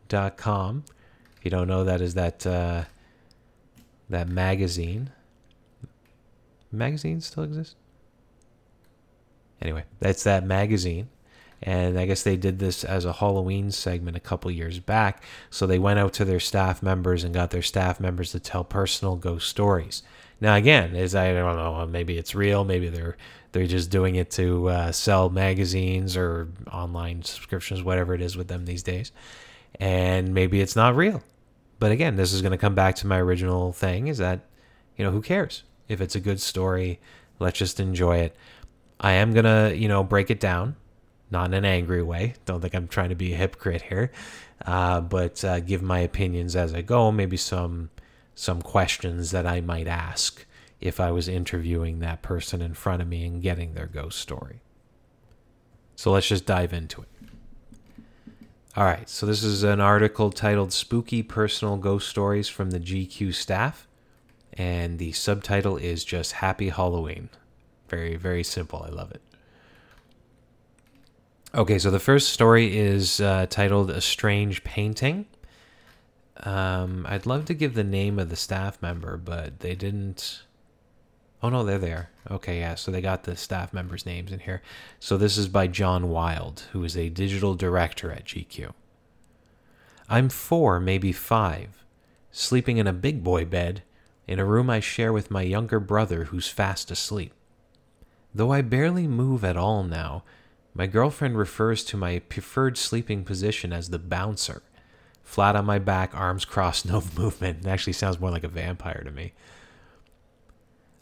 If 1.38 1.46
you 1.46 1.52
don't 1.52 1.68
know, 1.68 1.86
that 1.86 2.02
is 2.02 2.16
that 2.16 2.46
uh, 2.46 2.84
that 4.10 4.28
magazine. 4.28 5.12
Magazine 6.72 7.22
still 7.22 7.44
exists. 7.44 7.76
Anyway, 9.62 9.86
that's 10.00 10.24
that 10.24 10.44
magazine 10.44 11.10
and 11.62 12.00
I 12.00 12.06
guess 12.06 12.24
they 12.24 12.38
did 12.38 12.60
this 12.60 12.84
as 12.84 13.06
a 13.06 13.14
Halloween 13.14 13.72
segment 13.72 14.16
a 14.16 14.22
couple 14.22 14.50
years 14.50 14.80
back. 14.80 15.24
So 15.50 15.68
they 15.68 15.80
went 15.80 16.00
out 16.00 16.14
to 16.14 16.26
their 16.26 16.40
staff 16.40 16.82
members 16.82 17.24
and 17.24 17.34
got 17.34 17.52
their 17.52 17.62
staff 17.62 18.00
members 18.00 18.32
to 18.32 18.40
tell 18.40 18.64
personal 18.64 19.16
ghost 19.16 19.50
stories. 19.50 20.04
Now, 20.42 20.56
again, 20.56 20.96
is 20.96 21.16
I 21.16 21.34
don't 21.34 21.58
know, 21.58 21.86
maybe 21.86 22.18
it's 22.18 22.34
real, 22.34 22.64
maybe 22.64 22.90
they're 22.90 23.18
they're 23.52 23.68
just 23.68 23.90
doing 23.90 24.16
it 24.16 24.30
to 24.32 24.70
uh, 24.70 24.92
sell 24.92 25.30
magazines 25.30 26.16
or 26.16 26.50
online 26.72 27.24
subscriptions, 27.24 27.84
whatever 27.84 28.14
it 28.14 28.22
is 28.22 28.38
with 28.38 28.48
them 28.48 28.66
these 28.66 28.84
days, 28.84 29.12
and 29.80 30.34
maybe 30.34 30.62
it's 30.62 30.76
not 30.76 30.96
real. 30.96 31.24
But 31.80 31.92
again, 31.92 32.16
this 32.16 32.32
is 32.32 32.42
going 32.42 32.52
to 32.52 32.58
come 32.58 32.76
back 32.76 32.96
to 32.98 33.08
my 33.08 33.20
original 33.20 33.74
thing: 33.74 34.08
is 34.08 34.20
that 34.20 34.42
you 34.96 35.04
know 35.04 35.12
who 35.12 35.22
cares 35.22 35.64
if 35.90 36.00
it's 36.00 36.16
a 36.16 36.22
good 36.22 36.40
story? 36.40 37.00
Let's 37.40 37.60
just 37.60 37.80
enjoy 37.80 38.20
it. 38.20 38.36
I 39.00 39.14
am 39.14 39.34
gonna 39.34 39.74
you 39.74 39.90
know 39.90 40.04
break 40.04 40.30
it 40.30 40.40
down 40.40 40.76
not 41.32 41.48
in 41.48 41.54
an 41.54 41.66
angry 41.66 42.04
way. 42.04 42.34
Don't 42.46 42.62
think 42.62 42.74
I'm 42.74 42.88
trying 42.88 43.10
to 43.10 43.16
be 43.16 43.34
a 43.34 43.38
hypocrite 43.38 43.84
here, 43.84 44.12
uh, 44.66 45.02
but 45.02 45.44
uh, 45.44 45.60
give 45.60 45.82
my 45.82 46.00
opinions 46.00 46.56
as 46.56 46.74
I 46.74 46.82
go. 46.82 47.12
Maybe 47.12 47.38
some 47.38 47.90
some 48.36 48.62
questions 48.62 49.32
that 49.32 49.46
I 49.46 49.60
might 49.60 49.88
ask 49.88 50.46
if 50.80 51.00
I 51.00 51.12
was 51.12 51.28
interviewing 51.28 52.00
that 52.00 52.22
person 52.22 52.62
in 52.62 52.74
front 52.74 53.02
of 53.02 53.08
me 53.08 53.26
and 53.26 53.42
getting 53.42 53.74
their 53.74 53.86
ghost 53.86 54.20
story. 54.20 54.62
So 55.96 56.12
let's 56.12 56.30
just 56.30 56.46
dive 56.46 56.72
into 56.72 57.02
it. 57.02 57.10
All 58.78 58.86
right, 58.86 59.10
so 59.10 59.26
this 59.26 59.44
is 59.44 59.64
an 59.64 59.82
article 59.82 60.32
titled 60.32 60.72
Spooky 60.72 61.22
Personal 61.22 61.76
Ghost 61.76 62.08
Stories 62.08 62.48
from 62.48 62.70
the 62.70 62.80
GQ 62.80 63.34
staff, 63.34 63.88
and 64.54 65.00
the 65.00 65.12
subtitle 65.12 65.76
is 65.76 66.06
just 66.06 66.34
Happy 66.34 66.70
Halloween. 66.70 67.30
Very, 67.90 68.16
very 68.16 68.44
simple. 68.44 68.82
I 68.88 68.90
love 68.90 69.12
it. 69.12 69.22
Okay, 71.56 71.80
so 71.80 71.90
the 71.90 72.00
first 72.00 72.30
story 72.30 72.78
is 72.78 73.20
uh, 73.20 73.48
titled 73.50 73.90
A 73.90 74.02
Strange 74.02 74.64
Painting. 74.64 75.26
Um, 76.42 77.08
I'd 77.10 77.26
love 77.26 77.46
to 77.46 77.56
give 77.56 77.74
the 77.74 77.84
name 77.84 78.20
of 78.20 78.30
the 78.30 78.36
staff 78.36 78.80
member, 78.84 79.18
but 79.18 79.62
they 79.62 79.74
didn't. 79.74 80.44
Oh, 81.42 81.50
no, 81.50 81.64
they're 81.64 81.80
there. 81.80 82.12
Okay, 82.30 82.60
yeah, 82.60 82.76
so 82.76 82.92
they 82.92 83.02
got 83.02 83.24
the 83.24 83.36
staff 83.36 83.74
members' 83.74 84.06
names 84.06 84.32
in 84.32 84.42
here. 84.42 84.62
So 85.00 85.18
this 85.18 85.40
is 85.40 85.48
by 85.48 85.66
John 85.66 86.10
Wild, 86.10 86.68
who 86.72 86.84
is 86.84 86.96
a 86.96 87.10
digital 87.10 87.56
director 87.56 88.12
at 88.12 88.26
GQ. 88.26 88.72
I'm 90.08 90.30
four, 90.30 90.80
maybe 90.80 91.12
five, 91.12 91.84
sleeping 92.32 92.78
in 92.78 92.86
a 92.86 92.94
big 92.94 93.24
boy 93.24 93.46
bed 93.46 93.82
in 94.28 94.38
a 94.38 94.46
room 94.46 94.70
I 94.70 94.82
share 94.82 95.12
with 95.12 95.32
my 95.32 95.42
younger 95.42 95.80
brother 95.80 96.26
who's 96.26 96.48
fast 96.48 96.92
asleep. 96.92 97.34
Though 98.36 98.52
I 98.52 98.62
barely 98.62 99.08
move 99.08 99.44
at 99.44 99.58
all 99.58 99.84
now, 99.84 100.24
my 100.74 100.88
girlfriend 100.88 101.38
refers 101.38 101.84
to 101.86 101.98
my 101.98 102.20
preferred 102.20 102.78
sleeping 102.78 103.24
position 103.24 103.74
as 103.74 103.90
the 103.90 104.00
bouncer. 104.00 104.62
Flat 105.24 105.56
on 105.56 105.66
my 105.66 105.80
back, 105.80 106.16
arms 106.16 106.46
crossed, 106.46 106.86
no 106.88 107.04
movement. 107.18 107.66
It 107.66 107.68
actually 107.68 107.94
sounds 107.94 108.20
more 108.20 108.32
like 108.32 108.44
a 108.44 108.50
vampire 108.50 109.04
to 109.04 109.12
me. 109.12 109.34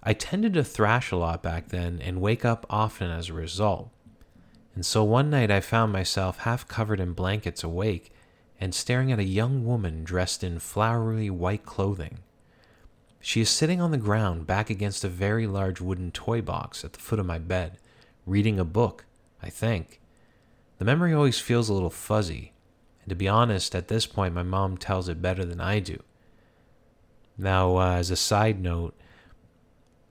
I 0.04 0.14
tended 0.14 0.54
to 0.54 0.64
thrash 0.64 1.12
a 1.12 1.18
lot 1.18 1.44
back 1.44 1.70
then 1.70 2.00
and 2.02 2.22
wake 2.22 2.46
up 2.46 2.66
often 2.70 3.10
as 3.10 3.30
a 3.30 3.34
result. 3.34 3.90
And 4.74 4.86
so 4.86 5.04
one 5.04 5.30
night 5.30 5.50
I 5.50 5.60
found 5.60 5.92
myself 5.92 6.40
half 6.40 6.68
covered 6.68 7.00
in 7.00 7.14
blankets 7.14 7.64
awake 7.64 8.14
and 8.60 8.74
staring 8.74 9.12
at 9.12 9.20
a 9.20 9.24
young 9.24 9.66
woman 9.66 10.04
dressed 10.04 10.44
in 10.44 10.60
flowery 10.60 11.30
white 11.30 11.66
clothing. 11.66 12.20
She 13.20 13.42
is 13.42 13.50
sitting 13.50 13.82
on 13.82 13.92
the 13.92 13.98
ground 13.98 14.48
back 14.48 14.70
against 14.70 15.04
a 15.04 15.10
very 15.10 15.48
large 15.48 15.82
wooden 15.82 16.12
toy 16.12 16.42
box 16.42 16.86
at 16.86 16.94
the 16.94 17.00
foot 17.00 17.20
of 17.20 17.26
my 17.26 17.40
bed, 17.40 17.78
reading 18.26 18.60
a 18.60 18.64
book 18.64 19.06
I 19.42 19.50
think. 19.50 20.02
The 20.78 20.86
memory 20.86 21.14
always 21.14 21.40
feels 21.40 21.70
a 21.70 21.74
little 21.74 21.90
fuzzy, 21.90 22.54
and 23.02 23.10
to 23.10 23.16
be 23.16 23.28
honest, 23.28 23.74
at 23.74 23.88
this 23.88 24.06
point, 24.06 24.36
my 24.36 24.44
mom 24.44 24.78
tells 24.78 25.10
it 25.10 25.22
better 25.22 25.44
than 25.44 25.60
I 25.60 25.80
do. 25.80 26.02
Now, 27.38 27.78
uh, 27.78 27.92
as 27.94 28.12
a 28.12 28.16
side 28.16 28.62
note, 28.62 28.96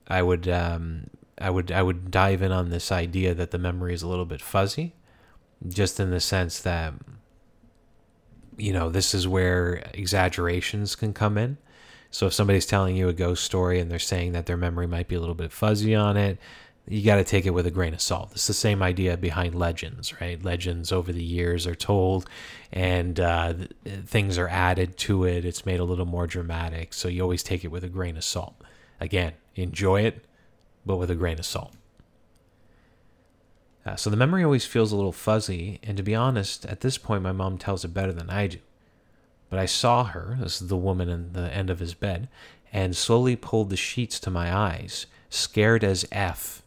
I 0.07 0.21
would 0.21 0.47
um, 0.47 1.09
I 1.39 1.49
would 1.49 1.71
I 1.71 1.81
would 1.81 2.11
dive 2.11 2.41
in 2.41 2.51
on 2.51 2.69
this 2.69 2.91
idea 2.91 3.33
that 3.33 3.51
the 3.51 3.57
memory 3.57 3.93
is 3.93 4.03
a 4.03 4.07
little 4.07 4.25
bit 4.25 4.41
fuzzy, 4.41 4.95
just 5.67 5.99
in 5.99 6.09
the 6.09 6.19
sense 6.19 6.59
that 6.61 6.93
you 8.57 8.73
know 8.73 8.89
this 8.89 9.13
is 9.13 9.27
where 9.27 9.83
exaggerations 9.93 10.95
can 10.95 11.13
come 11.13 11.37
in. 11.37 11.57
So 12.09 12.27
if 12.27 12.33
somebody's 12.33 12.65
telling 12.65 12.95
you 12.95 13.09
a 13.09 13.13
ghost 13.13 13.43
story 13.43 13.79
and 13.79 13.91
they're 13.91 13.99
saying 13.99 14.31
that 14.31 14.45
their 14.45 14.57
memory 14.57 14.87
might 14.87 15.09
be 15.09 15.15
a 15.15 15.19
little 15.19 15.35
bit 15.35 15.51
fuzzy 15.51 15.93
on 15.93 16.15
it, 16.15 16.39
you 16.89 17.03
got 17.03 17.17
to 17.17 17.23
take 17.23 17.45
it 17.45 17.49
with 17.49 17.67
a 17.67 17.71
grain 17.71 17.93
of 17.93 17.99
salt. 17.99 18.31
It's 18.31 18.47
the 18.47 18.53
same 18.53 18.81
idea 18.81 19.17
behind 19.17 19.53
legends, 19.55 20.19
right? 20.21 20.41
Legends 20.41 20.91
over 20.91 21.11
the 21.11 21.23
years 21.23 21.67
are 21.67 21.75
told 21.75 22.29
and 22.71 23.19
uh, 23.19 23.53
things 24.05 24.37
are 24.37 24.47
added 24.47 24.97
to 24.99 25.25
it. 25.25 25.43
It's 25.43 25.65
made 25.65 25.81
a 25.81 25.83
little 25.83 26.05
more 26.05 26.27
dramatic. 26.27 26.93
So 26.93 27.09
you 27.09 27.21
always 27.21 27.43
take 27.43 27.65
it 27.65 27.69
with 27.69 27.83
a 27.83 27.89
grain 27.89 28.15
of 28.15 28.23
salt. 28.23 28.55
Again, 29.01 29.33
enjoy 29.55 30.03
it, 30.03 30.23
but 30.85 30.95
with 30.95 31.11
a 31.11 31.15
grain 31.15 31.39
of 31.39 31.45
salt. 31.45 31.73
Uh, 33.85 33.95
so 33.95 34.09
the 34.09 34.17
memory 34.17 34.43
always 34.43 34.65
feels 34.65 34.91
a 34.93 34.95
little 34.95 35.11
fuzzy. 35.11 35.79
And 35.83 35.97
to 35.97 36.03
be 36.03 36.15
honest, 36.15 36.65
at 36.65 36.81
this 36.81 36.97
point, 36.97 37.21
my 37.21 37.33
mom 37.33 37.57
tells 37.57 37.83
it 37.83 37.93
better 37.93 38.13
than 38.13 38.29
I 38.29 38.47
do. 38.47 38.59
But 39.49 39.59
I 39.59 39.65
saw 39.65 40.05
her, 40.05 40.37
this 40.39 40.61
is 40.61 40.67
the 40.69 40.77
woman 40.77 41.09
in 41.09 41.33
the 41.33 41.53
end 41.53 41.69
of 41.69 41.79
his 41.79 41.93
bed, 41.93 42.29
and 42.71 42.95
slowly 42.95 43.35
pulled 43.35 43.69
the 43.69 43.77
sheets 43.77 44.19
to 44.21 44.29
my 44.29 44.53
eyes, 44.55 45.05
scared 45.29 45.83
as 45.83 46.05
F 46.11 46.63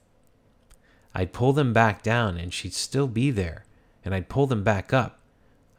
I'd 1.15 1.33
pull 1.33 1.53
them 1.53 1.73
back 1.73 2.03
down 2.03 2.37
and 2.37 2.53
she'd 2.53 2.75
still 2.75 3.09
be 3.09 3.31
there, 3.31 3.65
and 4.05 4.15
I'd 4.15 4.29
pull 4.29 4.47
them 4.47 4.63
back 4.63 4.93
up. 4.93 5.19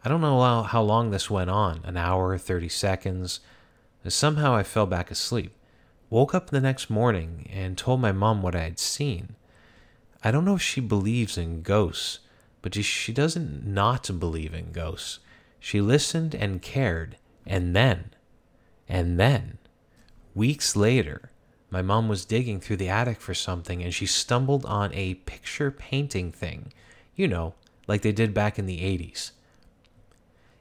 I 0.03 0.09
don't 0.09 0.21
know 0.21 0.41
how, 0.41 0.63
how 0.63 0.81
long 0.81 1.11
this 1.11 1.29
went 1.29 1.49
on 1.49 1.81
an 1.83 1.95
hour, 1.95 2.37
30 2.37 2.69
seconds. 2.69 3.39
Somehow 4.07 4.55
I 4.55 4.63
fell 4.63 4.87
back 4.87 5.11
asleep. 5.11 5.53
Woke 6.09 6.33
up 6.33 6.49
the 6.49 6.59
next 6.59 6.89
morning 6.89 7.49
and 7.53 7.77
told 7.77 8.01
my 8.01 8.11
mom 8.11 8.41
what 8.41 8.55
I 8.55 8.63
had 8.63 8.79
seen. 8.79 9.35
I 10.23 10.31
don't 10.31 10.45
know 10.45 10.55
if 10.55 10.61
she 10.61 10.81
believes 10.81 11.37
in 11.37 11.61
ghosts, 11.61 12.19
but 12.61 12.75
she 12.75 13.13
doesn't 13.13 13.65
not 13.65 14.19
believe 14.19 14.53
in 14.53 14.71
ghosts. 14.71 15.19
She 15.59 15.79
listened 15.81 16.35
and 16.35 16.61
cared, 16.61 17.17
and 17.45 17.75
then, 17.75 18.11
and 18.89 19.19
then, 19.19 19.59
weeks 20.35 20.75
later, 20.75 21.30
my 21.71 21.81
mom 21.81 22.09
was 22.09 22.25
digging 22.25 22.59
through 22.59 22.77
the 22.77 22.89
attic 22.89 23.21
for 23.21 23.33
something 23.33 23.81
and 23.81 23.93
she 23.93 24.05
stumbled 24.05 24.65
on 24.65 24.93
a 24.93 25.15
picture 25.15 25.71
painting 25.71 26.31
thing. 26.31 26.73
You 27.15 27.29
know, 27.29 27.53
like 27.87 28.01
they 28.01 28.11
did 28.11 28.33
back 28.33 28.59
in 28.59 28.65
the 28.65 28.79
80s. 28.79 29.31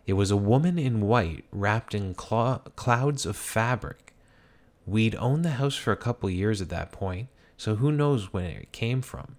It 0.07 0.15
was 0.15 0.31
a 0.31 0.37
woman 0.37 0.79
in 0.79 1.01
white 1.01 1.45
wrapped 1.51 1.95
in 1.95 2.17
cl- 2.17 2.63
clouds 2.77 3.27
of 3.27 3.37
fabric. 3.37 4.15
We'd 4.87 5.15
owned 5.17 5.45
the 5.45 5.51
house 5.51 5.77
for 5.77 5.93
a 5.93 5.97
couple 5.97 6.31
years 6.31 6.61
at 6.61 6.69
that 6.71 6.91
point, 6.91 7.29
so 7.57 7.77
who 7.77 7.93
knows 7.93 8.33
when 8.33 8.45
it 8.45 8.73
came 8.73 9.03
from. 9.03 9.37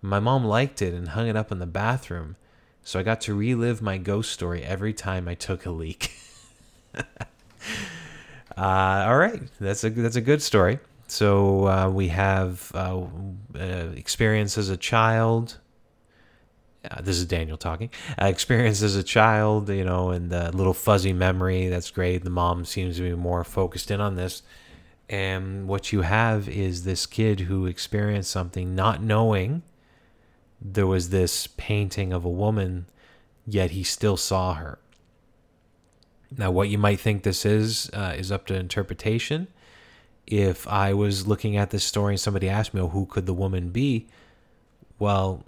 My 0.00 0.20
mom 0.20 0.44
liked 0.44 0.80
it 0.80 0.94
and 0.94 1.08
hung 1.08 1.26
it 1.26 1.36
up 1.36 1.50
in 1.50 1.58
the 1.58 1.66
bathroom, 1.66 2.36
so 2.82 2.98
I 2.98 3.02
got 3.02 3.20
to 3.22 3.34
relive 3.34 3.82
my 3.82 3.98
ghost 3.98 4.30
story 4.30 4.62
every 4.62 4.92
time 4.92 5.26
I 5.26 5.34
took 5.34 5.66
a 5.66 5.70
leak. 5.70 6.12
uh, 6.96 7.04
all 8.56 9.18
right, 9.18 9.42
that's 9.60 9.84
a 9.84 9.90
that's 9.90 10.16
a 10.16 10.20
good 10.20 10.40
story. 10.40 10.78
So 11.08 11.66
uh, 11.66 11.88
we 11.88 12.08
have 12.08 12.70
uh, 12.74 13.00
uh, 13.58 13.88
experience 13.96 14.58
as 14.58 14.68
a 14.68 14.76
child. 14.76 15.56
Uh, 16.88 17.00
this 17.00 17.16
is 17.16 17.24
Daniel 17.24 17.56
talking. 17.56 17.90
Uh, 18.20 18.26
experience 18.26 18.82
as 18.82 18.94
a 18.94 19.02
child, 19.02 19.70
you 19.70 19.84
know, 19.84 20.10
and 20.10 20.30
the 20.30 20.54
little 20.54 20.74
fuzzy 20.74 21.14
memory. 21.14 21.68
That's 21.68 21.90
great. 21.90 22.24
The 22.24 22.30
mom 22.30 22.66
seems 22.66 22.96
to 22.96 23.02
be 23.02 23.14
more 23.14 23.42
focused 23.42 23.90
in 23.90 24.02
on 24.02 24.16
this. 24.16 24.42
And 25.08 25.66
what 25.66 25.92
you 25.92 26.02
have 26.02 26.46
is 26.46 26.84
this 26.84 27.06
kid 27.06 27.40
who 27.40 27.64
experienced 27.64 28.30
something 28.30 28.74
not 28.74 29.02
knowing 29.02 29.62
there 30.60 30.86
was 30.86 31.08
this 31.08 31.46
painting 31.46 32.12
of 32.12 32.26
a 32.26 32.30
woman, 32.30 32.86
yet 33.46 33.70
he 33.70 33.82
still 33.82 34.18
saw 34.18 34.54
her. 34.54 34.78
Now, 36.36 36.50
what 36.50 36.68
you 36.68 36.76
might 36.76 37.00
think 37.00 37.22
this 37.22 37.46
is 37.46 37.88
uh, 37.94 38.14
is 38.14 38.30
up 38.30 38.46
to 38.48 38.54
interpretation 38.54 39.48
if 40.30 40.68
I 40.68 40.92
was 40.92 41.26
looking 41.26 41.56
at 41.56 41.70
this 41.70 41.84
story 41.84 42.14
and 42.14 42.20
somebody 42.20 42.48
asked 42.48 42.74
me, 42.74 42.80
oh, 42.80 42.88
who 42.88 43.06
could 43.06 43.26
the 43.26 43.34
woman 43.34 43.70
be? 43.70 44.06
Well, 44.98 45.44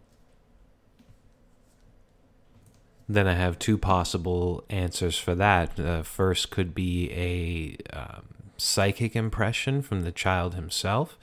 then 3.08 3.26
I 3.26 3.34
have 3.34 3.58
two 3.58 3.76
possible 3.76 4.64
answers 4.70 5.18
for 5.18 5.34
that. 5.34 5.78
Uh, 5.78 6.02
first 6.02 6.50
could 6.50 6.74
be 6.74 7.10
a 7.12 7.96
um, 7.96 8.22
psychic 8.56 9.14
impression 9.14 9.82
from 9.82 10.02
the 10.02 10.12
child 10.12 10.54
himself, 10.54 11.18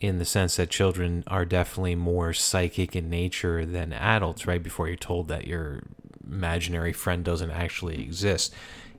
in 0.00 0.18
the 0.18 0.24
sense 0.24 0.56
that 0.56 0.70
children 0.70 1.22
are 1.26 1.44
definitely 1.44 1.94
more 1.94 2.32
psychic 2.32 2.96
in 2.96 3.08
nature 3.08 3.64
than 3.64 3.92
adults, 3.92 4.46
right? 4.46 4.62
Before 4.62 4.88
you're 4.88 4.96
told 4.96 5.28
that 5.28 5.46
your 5.46 5.82
imaginary 6.26 6.92
friend 6.92 7.24
doesn't 7.24 7.50
actually 7.50 8.02
exist, 8.02 8.52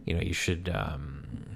you 0.05 0.13
know, 0.13 0.21
you 0.21 0.33
should 0.33 0.71
um, 0.73 1.46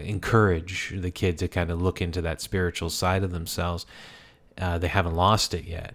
encourage 0.00 0.92
the 0.94 1.10
kid 1.10 1.38
to 1.38 1.48
kind 1.48 1.70
of 1.70 1.80
look 1.80 2.00
into 2.00 2.22
that 2.22 2.40
spiritual 2.40 2.90
side 2.90 3.22
of 3.22 3.30
themselves. 3.30 3.86
Uh, 4.58 4.78
they 4.78 4.88
haven't 4.88 5.14
lost 5.14 5.54
it 5.54 5.64
yet. 5.64 5.94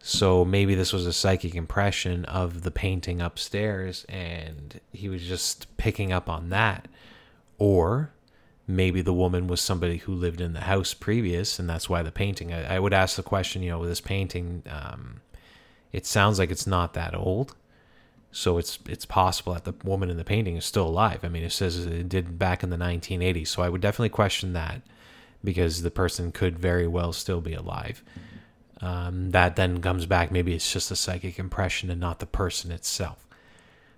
So 0.00 0.44
maybe 0.44 0.74
this 0.74 0.92
was 0.92 1.06
a 1.06 1.12
psychic 1.12 1.54
impression 1.54 2.24
of 2.26 2.62
the 2.62 2.70
painting 2.70 3.20
upstairs 3.20 4.04
and 4.08 4.80
he 4.92 5.08
was 5.08 5.26
just 5.26 5.74
picking 5.76 6.12
up 6.12 6.28
on 6.28 6.50
that. 6.50 6.86
Or 7.58 8.12
maybe 8.68 9.00
the 9.00 9.12
woman 9.12 9.46
was 9.48 9.60
somebody 9.60 9.98
who 9.98 10.12
lived 10.12 10.40
in 10.40 10.52
the 10.52 10.60
house 10.60 10.94
previous 10.94 11.58
and 11.58 11.68
that's 11.68 11.88
why 11.88 12.02
the 12.02 12.12
painting. 12.12 12.52
I, 12.52 12.76
I 12.76 12.78
would 12.78 12.92
ask 12.92 13.16
the 13.16 13.22
question, 13.22 13.62
you 13.62 13.70
know, 13.70 13.80
with 13.80 13.88
this 13.88 14.00
painting, 14.00 14.62
um, 14.70 15.22
it 15.92 16.06
sounds 16.06 16.38
like 16.38 16.50
it's 16.50 16.66
not 16.66 16.94
that 16.94 17.14
old. 17.14 17.56
So 18.36 18.58
it's 18.58 18.78
it's 18.86 19.06
possible 19.06 19.54
that 19.54 19.64
the 19.64 19.74
woman 19.82 20.10
in 20.10 20.18
the 20.18 20.24
painting 20.24 20.56
is 20.56 20.64
still 20.66 20.86
alive. 20.86 21.20
I 21.24 21.28
mean, 21.28 21.42
it 21.42 21.52
says 21.52 21.86
it 21.86 22.08
did 22.10 22.38
back 22.38 22.62
in 22.62 22.68
the 22.68 22.76
1980s. 22.76 23.48
So 23.48 23.62
I 23.62 23.70
would 23.70 23.80
definitely 23.80 24.10
question 24.10 24.52
that 24.52 24.82
because 25.42 25.80
the 25.80 25.90
person 25.90 26.32
could 26.32 26.58
very 26.58 26.86
well 26.86 27.14
still 27.14 27.40
be 27.40 27.54
alive. 27.54 28.04
Um, 28.82 29.30
that 29.30 29.56
then 29.56 29.80
comes 29.80 30.04
back. 30.04 30.30
Maybe 30.30 30.52
it's 30.52 30.70
just 30.70 30.90
a 30.90 30.96
psychic 30.96 31.38
impression 31.38 31.90
and 31.90 31.98
not 31.98 32.18
the 32.18 32.26
person 32.26 32.70
itself. 32.72 33.26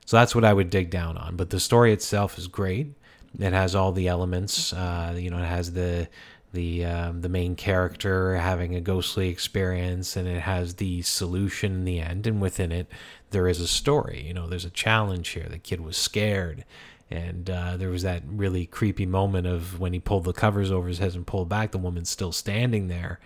So 0.07 0.17
that's 0.17 0.37
what 0.37 0.45
I 0.45 0.53
would 0.53 0.71
dig 0.71 0.89
down 0.89 1.19
on. 1.19 1.35
But 1.35 1.51
the 1.51 1.59
story 1.59 1.93
itself 1.93 2.39
is 2.39 2.47
great. 2.47 2.95
It 3.41 3.53
has 3.53 3.75
all 3.75 3.91
the 3.91 4.07
elements. 4.07 4.73
Uh, 4.73 5.17
you 5.19 5.31
know, 5.31 5.39
it 5.39 5.47
has 5.47 5.73
the 5.73 6.09
the 6.53 6.85
um, 6.85 7.21
the 7.21 7.29
main 7.29 7.57
character 7.57 8.37
having 8.37 8.75
a 8.75 8.81
ghostly 8.81 9.29
experience, 9.29 10.17
and 10.17 10.27
it 10.27 10.41
has 10.41 10.75
the 10.75 11.03
solution 11.03 11.73
in 11.73 11.85
the 11.85 12.01
end. 12.01 12.27
And 12.27 12.41
within 12.41 12.73
it, 12.73 12.89
there 13.31 13.49
is 13.49 13.61
a 13.61 13.69
story. 13.69 14.25
You 14.27 14.35
know, 14.35 14.47
there's 14.47 14.65
a 14.65 14.71
challenge 14.71 15.29
here. 15.31 15.47
The 15.49 15.59
kid 15.59 15.81
was 15.81 15.97
scared, 15.97 16.65
and 17.11 17.49
uh, 17.49 17.77
there 17.77 17.91
was 17.91 18.03
that 18.03 18.23
really 18.27 18.67
creepy 18.67 19.07
moment 19.07 19.47
of 19.47 19.79
when 19.81 19.93
he 19.93 19.99
pulled 19.99 20.25
the 20.25 20.33
covers 20.33 20.71
over 20.71 20.89
his 20.89 20.99
head 20.99 21.15
and 21.15 21.27
pulled 21.27 21.49
back. 21.49 21.73
The 21.73 21.79
woman's 21.79 22.11
still 22.11 22.33
standing 22.33 22.89
there 22.89 23.21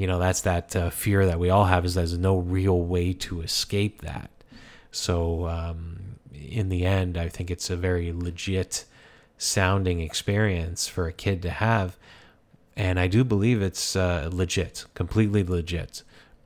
you 0.00 0.06
know 0.06 0.18
that's 0.18 0.40
that 0.40 0.74
uh, 0.74 0.88
fear 0.88 1.26
that 1.26 1.38
we 1.38 1.50
all 1.50 1.66
have 1.66 1.84
is 1.84 1.92
there's 1.92 2.16
no 2.16 2.38
real 2.38 2.80
way 2.80 3.12
to 3.12 3.42
escape 3.42 4.00
that 4.00 4.30
so 4.90 5.46
um, 5.46 6.16
in 6.32 6.70
the 6.70 6.86
end 6.86 7.18
i 7.18 7.28
think 7.28 7.50
it's 7.50 7.68
a 7.68 7.76
very 7.76 8.10
legit 8.10 8.86
sounding 9.36 10.00
experience 10.00 10.88
for 10.88 11.06
a 11.06 11.12
kid 11.12 11.42
to 11.42 11.50
have 11.50 11.98
and 12.76 12.98
i 12.98 13.06
do 13.06 13.22
believe 13.22 13.60
it's 13.60 13.94
uh, 13.94 14.30
legit 14.32 14.86
completely 14.94 15.44
legit 15.44 16.02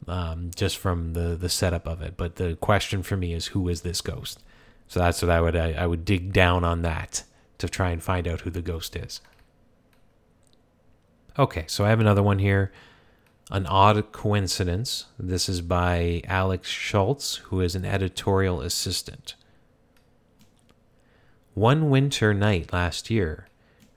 um, 0.08 0.50
just 0.54 0.76
from 0.76 1.12
the 1.12 1.36
the 1.36 1.48
setup 1.48 1.86
of 1.86 2.02
it 2.02 2.16
but 2.16 2.36
the 2.36 2.56
question 2.56 3.02
for 3.02 3.16
me 3.16 3.32
is 3.32 3.46
who 3.48 3.68
is 3.68 3.82
this 3.82 4.00
ghost 4.00 4.42
so 4.88 5.00
that's 5.00 5.22
what 5.22 5.30
i 5.30 5.40
would 5.40 5.56
I, 5.56 5.72
I 5.72 5.86
would 5.86 6.04
dig 6.04 6.32
down 6.32 6.64
on 6.64 6.82
that 6.82 7.24
to 7.58 7.68
try 7.68 7.90
and 7.90 8.02
find 8.02 8.28
out 8.28 8.42
who 8.42 8.50
the 8.50 8.62
ghost 8.62 8.96
is 8.96 9.20
okay 11.38 11.64
so 11.66 11.84
i 11.84 11.88
have 11.88 12.00
another 12.00 12.22
one 12.22 12.38
here 12.38 12.72
an 13.50 13.66
Odd 13.66 14.10
Coincidence. 14.12 15.06
This 15.18 15.48
is 15.48 15.60
by 15.60 16.22
Alex 16.26 16.68
Schultz, 16.68 17.36
who 17.36 17.60
is 17.60 17.74
an 17.74 17.84
editorial 17.84 18.60
assistant. 18.60 19.34
One 21.52 21.90
winter 21.90 22.32
night 22.32 22.72
last 22.72 23.10
year, 23.10 23.48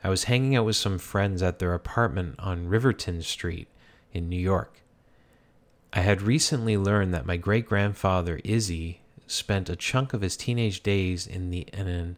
I 0.03 0.09
was 0.09 0.25
hanging 0.25 0.55
out 0.55 0.65
with 0.65 0.75
some 0.75 0.99
friends 0.99 1.41
at 1.41 1.59
their 1.59 1.73
apartment 1.73 2.35
on 2.39 2.67
Rivington 2.67 3.23
Street 3.23 3.67
in 4.11 4.29
New 4.29 4.39
York. 4.39 4.81
I 5.98 6.01
had 6.01 6.22
recently 6.22 6.77
learned 6.77 7.12
that 7.16 7.25
my 7.25 7.38
great 7.38 7.66
grandfather, 7.66 8.40
Izzy, 8.44 9.01
spent 9.25 9.68
a 9.68 9.75
chunk 9.75 10.14
of 10.14 10.22
his 10.22 10.38
teenage 10.38 10.83
days 10.83 11.25
in, 11.25 11.50
the, 11.50 11.68
in 11.74 11.88
an 11.88 12.18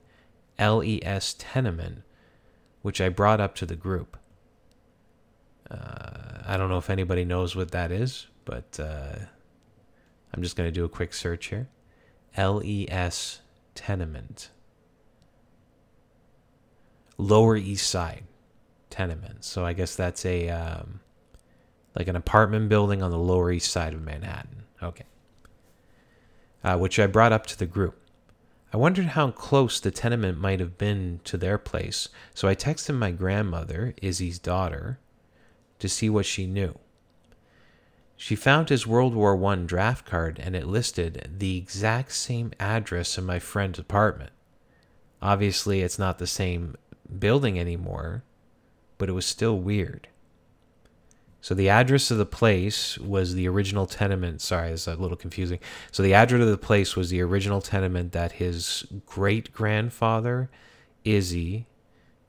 LES 0.59 1.33
tenement, 1.35 2.01
which 2.81 2.99
I 2.99 3.07
brought 3.07 3.39
up 3.39 3.55
to 3.55 3.65
the 3.65 3.77
group. 3.77 4.17
Uh, 5.71 6.41
I 6.45 6.57
don't 6.57 6.67
know 6.67 6.77
if 6.77 6.89
anybody 6.89 7.23
knows 7.23 7.55
what 7.55 7.71
that 7.71 7.89
is, 7.89 8.27
but 8.43 8.77
uh, 8.81 9.15
I'm 10.33 10.43
just 10.43 10.57
going 10.57 10.67
to 10.67 10.77
do 10.77 10.83
a 10.83 10.89
quick 10.89 11.13
search 11.13 11.45
here. 11.45 11.69
LES 12.37 13.39
tenement. 13.75 14.49
Lower 17.17 17.55
East 17.55 17.89
Side 17.89 18.25
tenement. 18.89 19.45
So 19.45 19.63
I 19.63 19.71
guess 19.71 19.95
that's 19.95 20.25
a 20.25 20.49
um, 20.49 20.99
like 21.95 22.07
an 22.07 22.15
apartment 22.15 22.69
building 22.69 23.01
on 23.01 23.11
the 23.11 23.17
Lower 23.17 23.51
East 23.51 23.71
Side 23.71 23.93
of 23.93 24.01
Manhattan. 24.01 24.63
Okay. 24.81 25.05
Uh, 26.63 26.77
which 26.77 26.99
I 26.99 27.07
brought 27.07 27.33
up 27.33 27.45
to 27.47 27.57
the 27.57 27.65
group. 27.65 27.95
I 28.71 28.77
wondered 28.77 29.07
how 29.07 29.31
close 29.31 29.79
the 29.79 29.89
tenement 29.89 30.39
might 30.39 30.59
have 30.59 30.77
been 30.77 31.21
to 31.23 31.37
their 31.37 31.57
place, 31.57 32.07
so 32.35 32.47
I 32.47 32.53
texted 32.53 32.95
my 32.95 33.09
grandmother, 33.09 33.95
Izzy's 34.01 34.37
daughter, 34.37 34.99
to 35.79 35.89
see 35.89 36.09
what 36.09 36.27
she 36.27 36.45
knew. 36.45 36.77
She 38.15 38.35
found 38.35 38.69
his 38.69 38.85
World 38.85 39.15
War 39.15 39.43
I 39.45 39.55
draft 39.55 40.05
card 40.05 40.39
and 40.43 40.55
it 40.55 40.67
listed 40.67 41.31
the 41.37 41.57
exact 41.57 42.11
same 42.11 42.51
address 42.59 43.17
in 43.17 43.25
my 43.25 43.39
friend's 43.39 43.79
apartment. 43.79 44.31
Obviously, 45.21 45.81
it's 45.81 45.97
not 45.97 46.19
the 46.19 46.27
same 46.27 46.75
building 47.17 47.57
anymore, 47.57 48.23
but 48.97 49.09
it 49.09 49.13
was 49.13 49.25
still 49.25 49.57
weird. 49.57 50.09
So 51.41 51.53
the 51.53 51.69
address 51.69 52.11
of 52.11 52.17
the 52.17 52.25
place 52.25 52.97
was 52.97 53.33
the 53.33 53.47
original 53.47 53.85
tenement. 53.85 54.41
Sorry, 54.41 54.71
it's 54.71 54.87
a 54.87 54.95
little 54.95 55.17
confusing. 55.17 55.59
So 55.91 56.03
the 56.03 56.13
address 56.13 56.41
of 56.41 56.49
the 56.49 56.57
place 56.57 56.95
was 56.95 57.09
the 57.09 57.21
original 57.21 57.61
tenement 57.61 58.11
that 58.11 58.33
his 58.33 58.85
great 59.05 59.53
grandfather, 59.53 60.49
Izzy, 61.05 61.65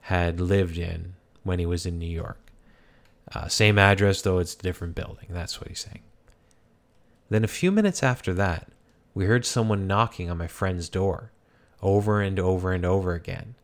had 0.03 0.41
lived 0.41 0.79
in 0.79 1.15
when 1.43 1.59
he 1.59 1.67
was 1.67 1.87
in 1.87 1.99
New 1.99 2.07
York. 2.07 2.39
Uh, 3.33 3.49
same 3.49 3.79
address, 3.79 4.23
though 4.23 4.39
it's 4.39 4.55
a 4.55 4.59
different 4.59 4.95
building. 4.95 5.27
That's 5.29 5.61
what 5.61 5.69
he's 5.69 5.81
saying. 5.81 6.03
Then 7.29 7.45
a 7.45 7.49
few 7.49 7.71
minutes 7.71 8.03
after 8.03 8.35
that, 8.35 8.69
we 9.15 9.25
heard 9.25 9.45
someone 9.45 9.87
knocking 9.87 10.31
on 10.31 10.39
my 10.39 10.47
friend's 10.47 10.89
door, 10.89 11.33
over 11.83 12.21
and 12.21 12.39
over 12.39 12.73
and 12.73 12.85
over 12.85 13.15
again. 13.15 13.55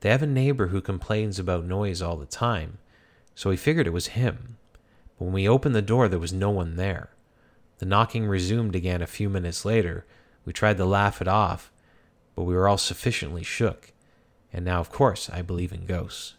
They 0.00 0.10
have 0.10 0.22
a 0.22 0.26
neighbor 0.26 0.68
who 0.68 0.80
complains 0.80 1.38
about 1.38 1.64
noise 1.64 2.00
all 2.00 2.16
the 2.16 2.26
time, 2.26 2.78
so 3.34 3.50
we 3.50 3.56
figured 3.56 3.86
it 3.86 3.92
was 3.92 4.08
him. 4.08 4.56
But 5.18 5.26
when 5.26 5.34
we 5.34 5.48
opened 5.48 5.74
the 5.74 5.82
door, 5.82 6.08
there 6.08 6.18
was 6.18 6.32
no 6.32 6.50
one 6.50 6.76
there. 6.76 7.10
The 7.78 7.86
knocking 7.86 8.26
resumed 8.26 8.74
again 8.74 9.02
a 9.02 9.06
few 9.06 9.28
minutes 9.28 9.64
later. 9.64 10.04
We 10.44 10.52
tried 10.52 10.76
to 10.78 10.84
laugh 10.84 11.20
it 11.20 11.28
off, 11.28 11.70
but 12.34 12.44
we 12.44 12.54
were 12.54 12.68
all 12.68 12.78
sufficiently 12.78 13.42
shook. 13.42 13.92
And 14.52 14.64
now, 14.64 14.80
of 14.80 14.90
course, 14.90 15.28
I 15.30 15.42
believe 15.42 15.72
in 15.72 15.86
ghosts. 15.86 16.34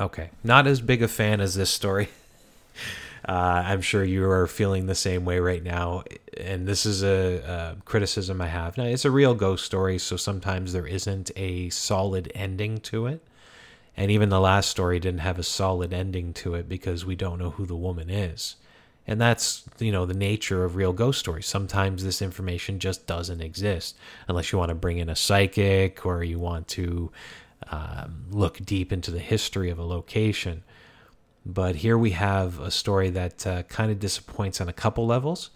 Okay. 0.00 0.30
Not 0.42 0.66
as 0.66 0.80
big 0.80 1.02
a 1.02 1.08
fan 1.08 1.40
as 1.40 1.54
this 1.54 1.70
story. 1.70 2.08
Uh, 3.28 3.62
I'm 3.66 3.82
sure 3.82 4.02
you 4.02 4.28
are 4.30 4.46
feeling 4.46 4.86
the 4.86 4.94
same 4.94 5.26
way 5.26 5.40
right 5.40 5.62
now. 5.62 6.04
And 6.38 6.66
this 6.66 6.86
is 6.86 7.02
a, 7.04 7.76
a, 7.76 7.76
criticism 7.84 8.40
I 8.40 8.46
have. 8.46 8.78
Now, 8.78 8.84
it's 8.84 9.04
a 9.04 9.10
real 9.10 9.34
ghost 9.34 9.66
story, 9.66 9.98
so 9.98 10.16
sometimes 10.16 10.72
there 10.72 10.86
isn't 10.86 11.30
a 11.36 11.68
solid 11.68 12.32
ending 12.34 12.78
to 12.78 13.06
it. 13.06 13.22
And 14.00 14.10
even 14.10 14.30
the 14.30 14.40
last 14.40 14.70
story 14.70 14.98
didn't 14.98 15.20
have 15.20 15.38
a 15.38 15.42
solid 15.42 15.92
ending 15.92 16.32
to 16.32 16.54
it 16.54 16.70
because 16.70 17.04
we 17.04 17.14
don't 17.14 17.38
know 17.38 17.50
who 17.50 17.66
the 17.66 17.76
woman 17.76 18.08
is. 18.08 18.56
And 19.06 19.20
that's, 19.20 19.64
you 19.78 19.92
know, 19.92 20.06
the 20.06 20.14
nature 20.14 20.64
of 20.64 20.74
real 20.74 20.94
ghost 20.94 21.18
stories. 21.18 21.46
Sometimes 21.46 22.02
this 22.02 22.22
information 22.22 22.78
just 22.78 23.06
doesn't 23.06 23.42
exist 23.42 23.98
unless 24.26 24.52
you 24.52 24.58
want 24.58 24.70
to 24.70 24.74
bring 24.74 24.96
in 24.96 25.10
a 25.10 25.14
psychic 25.14 26.06
or 26.06 26.24
you 26.24 26.38
want 26.38 26.66
to 26.68 27.12
um, 27.70 28.24
look 28.30 28.64
deep 28.64 28.90
into 28.90 29.10
the 29.10 29.18
history 29.18 29.68
of 29.68 29.78
a 29.78 29.84
location. 29.84 30.62
But 31.44 31.76
here 31.76 31.98
we 31.98 32.12
have 32.12 32.58
a 32.58 32.70
story 32.70 33.10
that 33.10 33.46
uh, 33.46 33.64
kind 33.64 33.92
of 33.92 33.98
disappoints 33.98 34.62
on 34.62 34.68
a 34.70 34.72
couple 34.72 35.04
levels. 35.04 35.50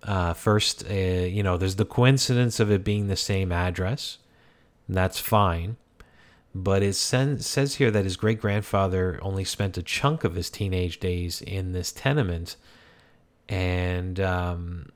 Uh, 0.00 0.32
first, 0.32 0.88
uh, 0.88 0.94
you 0.94 1.42
know, 1.42 1.56
there's 1.56 1.74
the 1.74 1.84
coincidence 1.84 2.60
of 2.60 2.70
it 2.70 2.84
being 2.84 3.08
the 3.08 3.16
same 3.16 3.50
address. 3.50 4.18
that's 4.88 5.18
fine. 5.18 5.76
But 6.54 6.82
it 6.82 6.94
says 6.94 7.74
here 7.76 7.90
that 7.90 8.04
his 8.04 8.16
great 8.16 8.40
grandfather 8.40 9.18
only 9.22 9.44
spent 9.44 9.76
a 9.76 9.82
chunk 9.82 10.22
of 10.22 10.36
his 10.36 10.50
teenage 10.50 11.00
days 11.00 11.42
in 11.42 11.72
this 11.72 11.90
tenement. 11.90 12.56
And 13.48 14.20
um, 14.20 14.90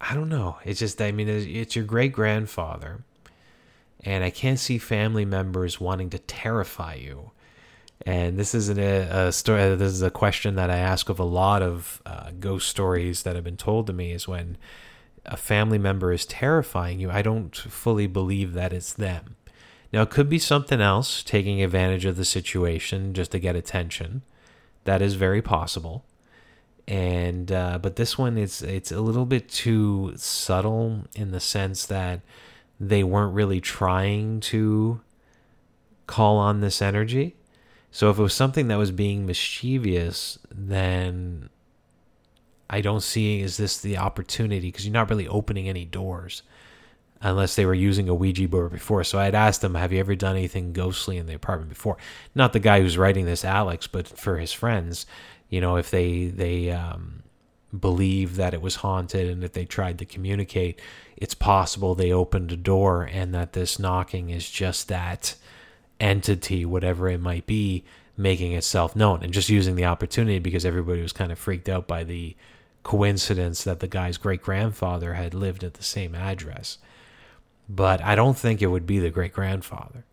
I 0.00 0.14
don't 0.14 0.28
know. 0.28 0.58
It's 0.64 0.80
just, 0.80 1.00
I 1.00 1.12
mean, 1.12 1.28
it's 1.28 1.76
your 1.76 1.84
great 1.84 2.12
grandfather 2.12 3.04
and 4.00 4.22
I 4.22 4.30
can't 4.30 4.58
see 4.58 4.78
family 4.78 5.24
members 5.24 5.80
wanting 5.80 6.10
to 6.10 6.18
terrify 6.18 6.94
you 6.94 7.30
And 8.06 8.38
this 8.38 8.54
isn't 8.54 8.78
a, 8.78 9.28
a 9.28 9.32
story. 9.32 9.62
Uh, 9.62 9.76
this 9.76 9.92
is 9.92 10.02
a 10.02 10.10
question 10.10 10.56
that 10.56 10.70
I 10.70 10.76
ask 10.78 11.08
of 11.08 11.18
a 11.18 11.24
lot 11.24 11.62
of 11.62 12.02
uh, 12.04 12.30
ghost 12.38 12.68
stories 12.68 13.22
that 13.22 13.34
have 13.34 13.44
been 13.44 13.56
told 13.56 13.86
to 13.86 13.92
me. 13.92 14.12
Is 14.12 14.28
when 14.28 14.58
a 15.24 15.36
family 15.36 15.78
member 15.78 16.12
is 16.12 16.26
terrifying 16.26 17.00
you, 17.00 17.10
I 17.10 17.22
don't 17.22 17.56
fully 17.56 18.06
believe 18.06 18.52
that 18.54 18.72
it's 18.72 18.92
them. 18.92 19.36
Now, 19.94 20.02
it 20.02 20.10
could 20.10 20.28
be 20.28 20.40
something 20.40 20.80
else 20.80 21.22
taking 21.22 21.62
advantage 21.62 22.04
of 22.04 22.16
the 22.16 22.24
situation 22.24 23.14
just 23.14 23.30
to 23.30 23.38
get 23.38 23.54
attention. 23.54 24.22
That 24.82 25.00
is 25.00 25.14
very 25.14 25.40
possible. 25.40 26.04
And 26.88 27.52
uh, 27.52 27.78
but 27.78 27.94
this 27.94 28.18
one 28.18 28.36
is 28.36 28.60
it's 28.60 28.90
a 28.90 29.00
little 29.00 29.24
bit 29.24 29.48
too 29.48 30.14
subtle 30.16 31.04
in 31.14 31.30
the 31.30 31.38
sense 31.38 31.86
that 31.86 32.22
they 32.80 33.04
weren't 33.04 33.34
really 33.34 33.60
trying 33.60 34.40
to 34.40 35.00
call 36.08 36.38
on 36.38 36.60
this 36.60 36.82
energy. 36.82 37.36
So 37.92 38.10
if 38.10 38.18
it 38.18 38.22
was 38.22 38.34
something 38.34 38.66
that 38.66 38.78
was 38.78 38.90
being 38.90 39.24
mischievous, 39.24 40.40
then 40.52 41.50
I 42.68 42.80
don't 42.80 43.00
see 43.00 43.42
is 43.42 43.58
this 43.58 43.80
the 43.80 43.96
opportunity 43.96 44.72
because 44.72 44.84
you're 44.84 44.92
not 44.92 45.08
really 45.08 45.28
opening 45.28 45.68
any 45.68 45.84
doors 45.84 46.42
unless 47.20 47.56
they 47.56 47.66
were 47.66 47.74
using 47.74 48.08
a 48.08 48.14
Ouija 48.14 48.48
board 48.48 48.72
before. 48.72 49.04
So 49.04 49.18
I'd 49.18 49.34
asked 49.34 49.60
them, 49.60 49.74
"Have 49.74 49.92
you 49.92 50.00
ever 50.00 50.14
done 50.14 50.36
anything 50.36 50.72
ghostly 50.72 51.16
in 51.16 51.26
the 51.26 51.34
apartment 51.34 51.70
before?" 51.70 51.96
Not 52.34 52.52
the 52.52 52.60
guy 52.60 52.80
who's 52.80 52.98
writing 52.98 53.24
this, 53.24 53.44
Alex, 53.44 53.86
but 53.86 54.06
for 54.06 54.38
his 54.38 54.52
friends. 54.52 55.06
You 55.48 55.60
know, 55.60 55.76
if 55.76 55.90
they 55.90 56.26
they 56.26 56.70
um, 56.70 57.22
believe 57.78 58.36
that 58.36 58.54
it 58.54 58.62
was 58.62 58.76
haunted 58.76 59.28
and 59.28 59.44
if 59.44 59.52
they 59.52 59.64
tried 59.64 59.98
to 59.98 60.04
communicate, 60.04 60.80
it's 61.16 61.34
possible 61.34 61.94
they 61.94 62.12
opened 62.12 62.52
a 62.52 62.56
door 62.56 63.02
and 63.02 63.34
that 63.34 63.52
this 63.52 63.78
knocking 63.78 64.30
is 64.30 64.50
just 64.50 64.88
that 64.88 65.34
entity, 66.00 66.64
whatever 66.64 67.08
it 67.08 67.20
might 67.20 67.46
be, 67.46 67.84
making 68.16 68.52
itself 68.52 68.94
known 68.94 69.22
and 69.22 69.32
just 69.32 69.48
using 69.48 69.74
the 69.76 69.84
opportunity 69.84 70.38
because 70.38 70.64
everybody 70.64 71.02
was 71.02 71.12
kind 71.12 71.32
of 71.32 71.38
freaked 71.38 71.68
out 71.68 71.86
by 71.88 72.04
the 72.04 72.36
coincidence 72.82 73.64
that 73.64 73.80
the 73.80 73.88
guy's 73.88 74.18
great 74.18 74.42
grandfather 74.42 75.14
had 75.14 75.34
lived 75.34 75.64
at 75.64 75.74
the 75.74 75.82
same 75.82 76.14
address. 76.14 76.78
But 77.68 78.02
I 78.02 78.14
don't 78.14 78.36
think 78.36 78.60
it 78.60 78.66
would 78.66 78.86
be 78.86 78.98
the 78.98 79.10
great 79.10 79.32
grandfather. 79.32 80.04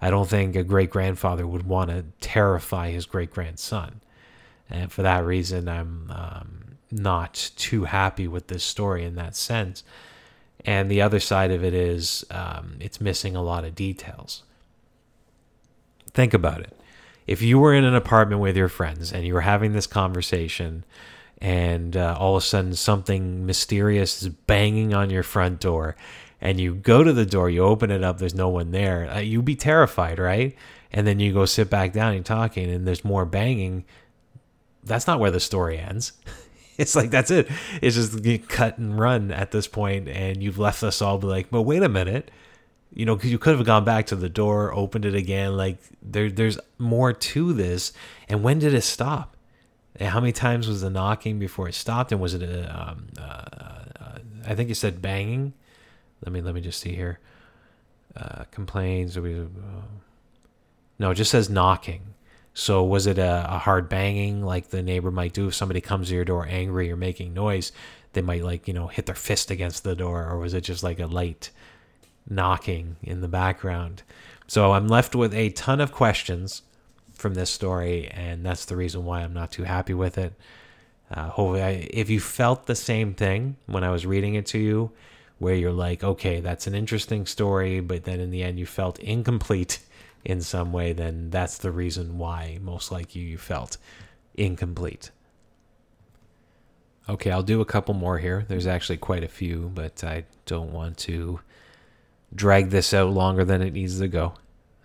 I 0.00 0.10
don't 0.10 0.28
think 0.28 0.54
a 0.56 0.62
great 0.62 0.90
grandfather 0.90 1.46
would 1.46 1.66
want 1.66 1.90
to 1.90 2.04
terrify 2.20 2.90
his 2.90 3.06
great 3.06 3.30
grandson. 3.30 4.00
And 4.70 4.92
for 4.92 5.02
that 5.02 5.24
reason, 5.24 5.68
I'm 5.68 6.10
um, 6.10 6.78
not 6.90 7.50
too 7.56 7.84
happy 7.84 8.28
with 8.28 8.48
this 8.48 8.64
story 8.64 9.04
in 9.04 9.14
that 9.16 9.34
sense. 9.34 9.82
And 10.64 10.90
the 10.90 11.00
other 11.00 11.20
side 11.20 11.50
of 11.50 11.64
it 11.64 11.74
is 11.74 12.24
um, 12.30 12.76
it's 12.80 13.00
missing 13.00 13.34
a 13.34 13.42
lot 13.42 13.64
of 13.64 13.74
details. 13.74 14.42
Think 16.12 16.34
about 16.34 16.60
it. 16.60 16.76
If 17.26 17.42
you 17.42 17.58
were 17.58 17.74
in 17.74 17.84
an 17.84 17.94
apartment 17.94 18.40
with 18.40 18.56
your 18.56 18.68
friends 18.68 19.12
and 19.12 19.26
you 19.26 19.34
were 19.34 19.42
having 19.42 19.72
this 19.72 19.86
conversation, 19.86 20.84
and 21.40 21.96
uh, 21.96 22.16
all 22.18 22.36
of 22.36 22.42
a 22.42 22.46
sudden 22.46 22.74
something 22.74 23.46
mysterious 23.46 24.22
is 24.22 24.28
banging 24.28 24.94
on 24.94 25.10
your 25.10 25.22
front 25.22 25.60
door, 25.60 25.96
and 26.40 26.60
you 26.60 26.74
go 26.74 27.02
to 27.02 27.12
the 27.12 27.26
door, 27.26 27.50
you 27.50 27.62
open 27.62 27.90
it 27.90 28.04
up, 28.04 28.18
there's 28.18 28.34
no 28.34 28.48
one 28.48 28.70
there, 28.70 29.10
uh, 29.10 29.18
you'd 29.18 29.44
be 29.44 29.56
terrified, 29.56 30.18
right? 30.18 30.56
And 30.92 31.06
then 31.06 31.20
you 31.20 31.32
go 31.32 31.44
sit 31.44 31.68
back 31.68 31.92
down 31.92 32.14
you're 32.14 32.22
talking, 32.22 32.70
and 32.70 32.86
there's 32.86 33.04
more 33.04 33.26
banging. 33.26 33.84
That's 34.84 35.06
not 35.06 35.20
where 35.20 35.30
the 35.30 35.40
story 35.40 35.78
ends. 35.78 36.12
it's 36.78 36.96
like 36.96 37.10
that's 37.10 37.30
it. 37.30 37.48
It's 37.82 37.96
just 37.96 38.48
cut 38.48 38.78
and 38.78 38.98
run 38.98 39.30
at 39.30 39.50
this 39.50 39.66
point, 39.66 40.08
and 40.08 40.42
you've 40.42 40.58
left 40.58 40.82
us 40.82 41.02
all 41.02 41.18
be 41.18 41.26
like, 41.26 41.50
but 41.50 41.62
wait 41.62 41.82
a 41.82 41.88
minute, 41.88 42.30
you 42.92 43.04
know, 43.04 43.14
because 43.14 43.30
you 43.30 43.38
could 43.38 43.56
have 43.56 43.66
gone 43.66 43.84
back 43.84 44.06
to 44.06 44.16
the 44.16 44.28
door, 44.28 44.72
opened 44.72 45.04
it 45.04 45.14
again. 45.14 45.56
Like 45.56 45.78
there, 46.02 46.30
there's 46.30 46.58
more 46.78 47.12
to 47.12 47.52
this. 47.52 47.92
And 48.28 48.42
when 48.42 48.58
did 48.58 48.74
it 48.74 48.82
stop? 48.82 49.36
And 49.96 50.08
how 50.08 50.20
many 50.20 50.32
times 50.32 50.68
was 50.68 50.80
the 50.80 50.90
knocking 50.90 51.38
before 51.38 51.68
it 51.68 51.74
stopped? 51.74 52.12
And 52.12 52.20
was 52.20 52.34
it 52.34 52.42
a, 52.42 52.80
um, 52.80 53.08
uh, 53.18 53.22
uh, 53.22 54.18
I 54.46 54.54
think 54.54 54.68
you 54.68 54.74
said 54.74 55.02
banging. 55.02 55.52
Let 56.24 56.32
me 56.32 56.40
let 56.40 56.54
me 56.54 56.60
just 56.60 56.80
see 56.80 56.94
here. 56.94 57.18
Uh, 58.16 58.44
complains. 58.50 59.16
Uh, 59.16 59.46
no, 60.98 61.10
it 61.10 61.14
just 61.14 61.30
says 61.30 61.48
knocking. 61.48 62.14
So 62.54 62.82
was 62.82 63.06
it 63.06 63.18
a, 63.18 63.46
a, 63.48 63.58
hard 63.58 63.88
banging 63.88 64.42
like 64.42 64.70
the 64.70 64.82
neighbor 64.82 65.12
might 65.12 65.32
do 65.32 65.46
if 65.46 65.54
somebody 65.54 65.80
comes 65.80 66.08
to 66.08 66.14
your 66.16 66.24
door 66.24 66.44
angry 66.48 66.90
or 66.90 66.96
making 66.96 67.32
noise? 67.32 67.70
They 68.14 68.22
might 68.22 68.42
like 68.42 68.66
you 68.66 68.74
know 68.74 68.88
hit 68.88 69.06
their 69.06 69.14
fist 69.14 69.50
against 69.50 69.84
the 69.84 69.94
door, 69.94 70.26
or 70.28 70.38
was 70.38 70.54
it 70.54 70.62
just 70.62 70.82
like 70.82 70.98
a 70.98 71.06
light 71.06 71.50
knocking 72.28 72.96
in 73.02 73.20
the 73.20 73.28
background? 73.28 74.02
So 74.48 74.72
I'm 74.72 74.88
left 74.88 75.14
with 75.14 75.34
a 75.34 75.50
ton 75.50 75.80
of 75.80 75.92
questions 75.92 76.62
from 77.12 77.34
this 77.34 77.50
story, 77.50 78.08
and 78.08 78.44
that's 78.44 78.64
the 78.64 78.76
reason 78.76 79.04
why 79.04 79.20
I'm 79.20 79.34
not 79.34 79.52
too 79.52 79.64
happy 79.64 79.94
with 79.94 80.18
it. 80.18 80.32
Uh, 81.10 81.28
hopefully, 81.28 81.62
I, 81.62 81.88
if 81.90 82.10
you 82.10 82.20
felt 82.20 82.66
the 82.66 82.74
same 82.74 83.14
thing 83.14 83.56
when 83.66 83.84
I 83.84 83.90
was 83.90 84.06
reading 84.06 84.34
it 84.34 84.46
to 84.46 84.58
you, 84.58 84.90
where 85.38 85.54
you're 85.54 85.72
like, 85.72 86.02
okay, 86.02 86.40
that's 86.40 86.66
an 86.66 86.74
interesting 86.74 87.26
story, 87.26 87.80
but 87.80 88.04
then 88.04 88.20
in 88.20 88.30
the 88.30 88.42
end 88.42 88.58
you 88.58 88.66
felt 88.66 88.98
incomplete 88.98 89.78
in 90.24 90.40
some 90.40 90.72
way, 90.72 90.92
then 90.92 91.30
that's 91.30 91.58
the 91.58 91.70
reason 91.70 92.18
why 92.18 92.58
most 92.60 92.90
likely 92.90 93.20
you 93.20 93.38
felt 93.38 93.76
incomplete. 94.34 95.10
Okay, 97.08 97.30
I'll 97.30 97.42
do 97.42 97.60
a 97.60 97.64
couple 97.66 97.94
more 97.94 98.18
here. 98.18 98.44
There's 98.48 98.66
actually 98.66 98.98
quite 98.98 99.24
a 99.24 99.28
few, 99.28 99.70
but 99.74 100.04
I 100.04 100.24
don't 100.44 100.72
want 100.72 100.98
to 100.98 101.40
drag 102.34 102.68
this 102.68 102.92
out 102.92 103.10
longer 103.10 103.44
than 103.44 103.62
it 103.62 103.72
needs 103.72 103.98
to 103.98 104.08
go. 104.08 104.34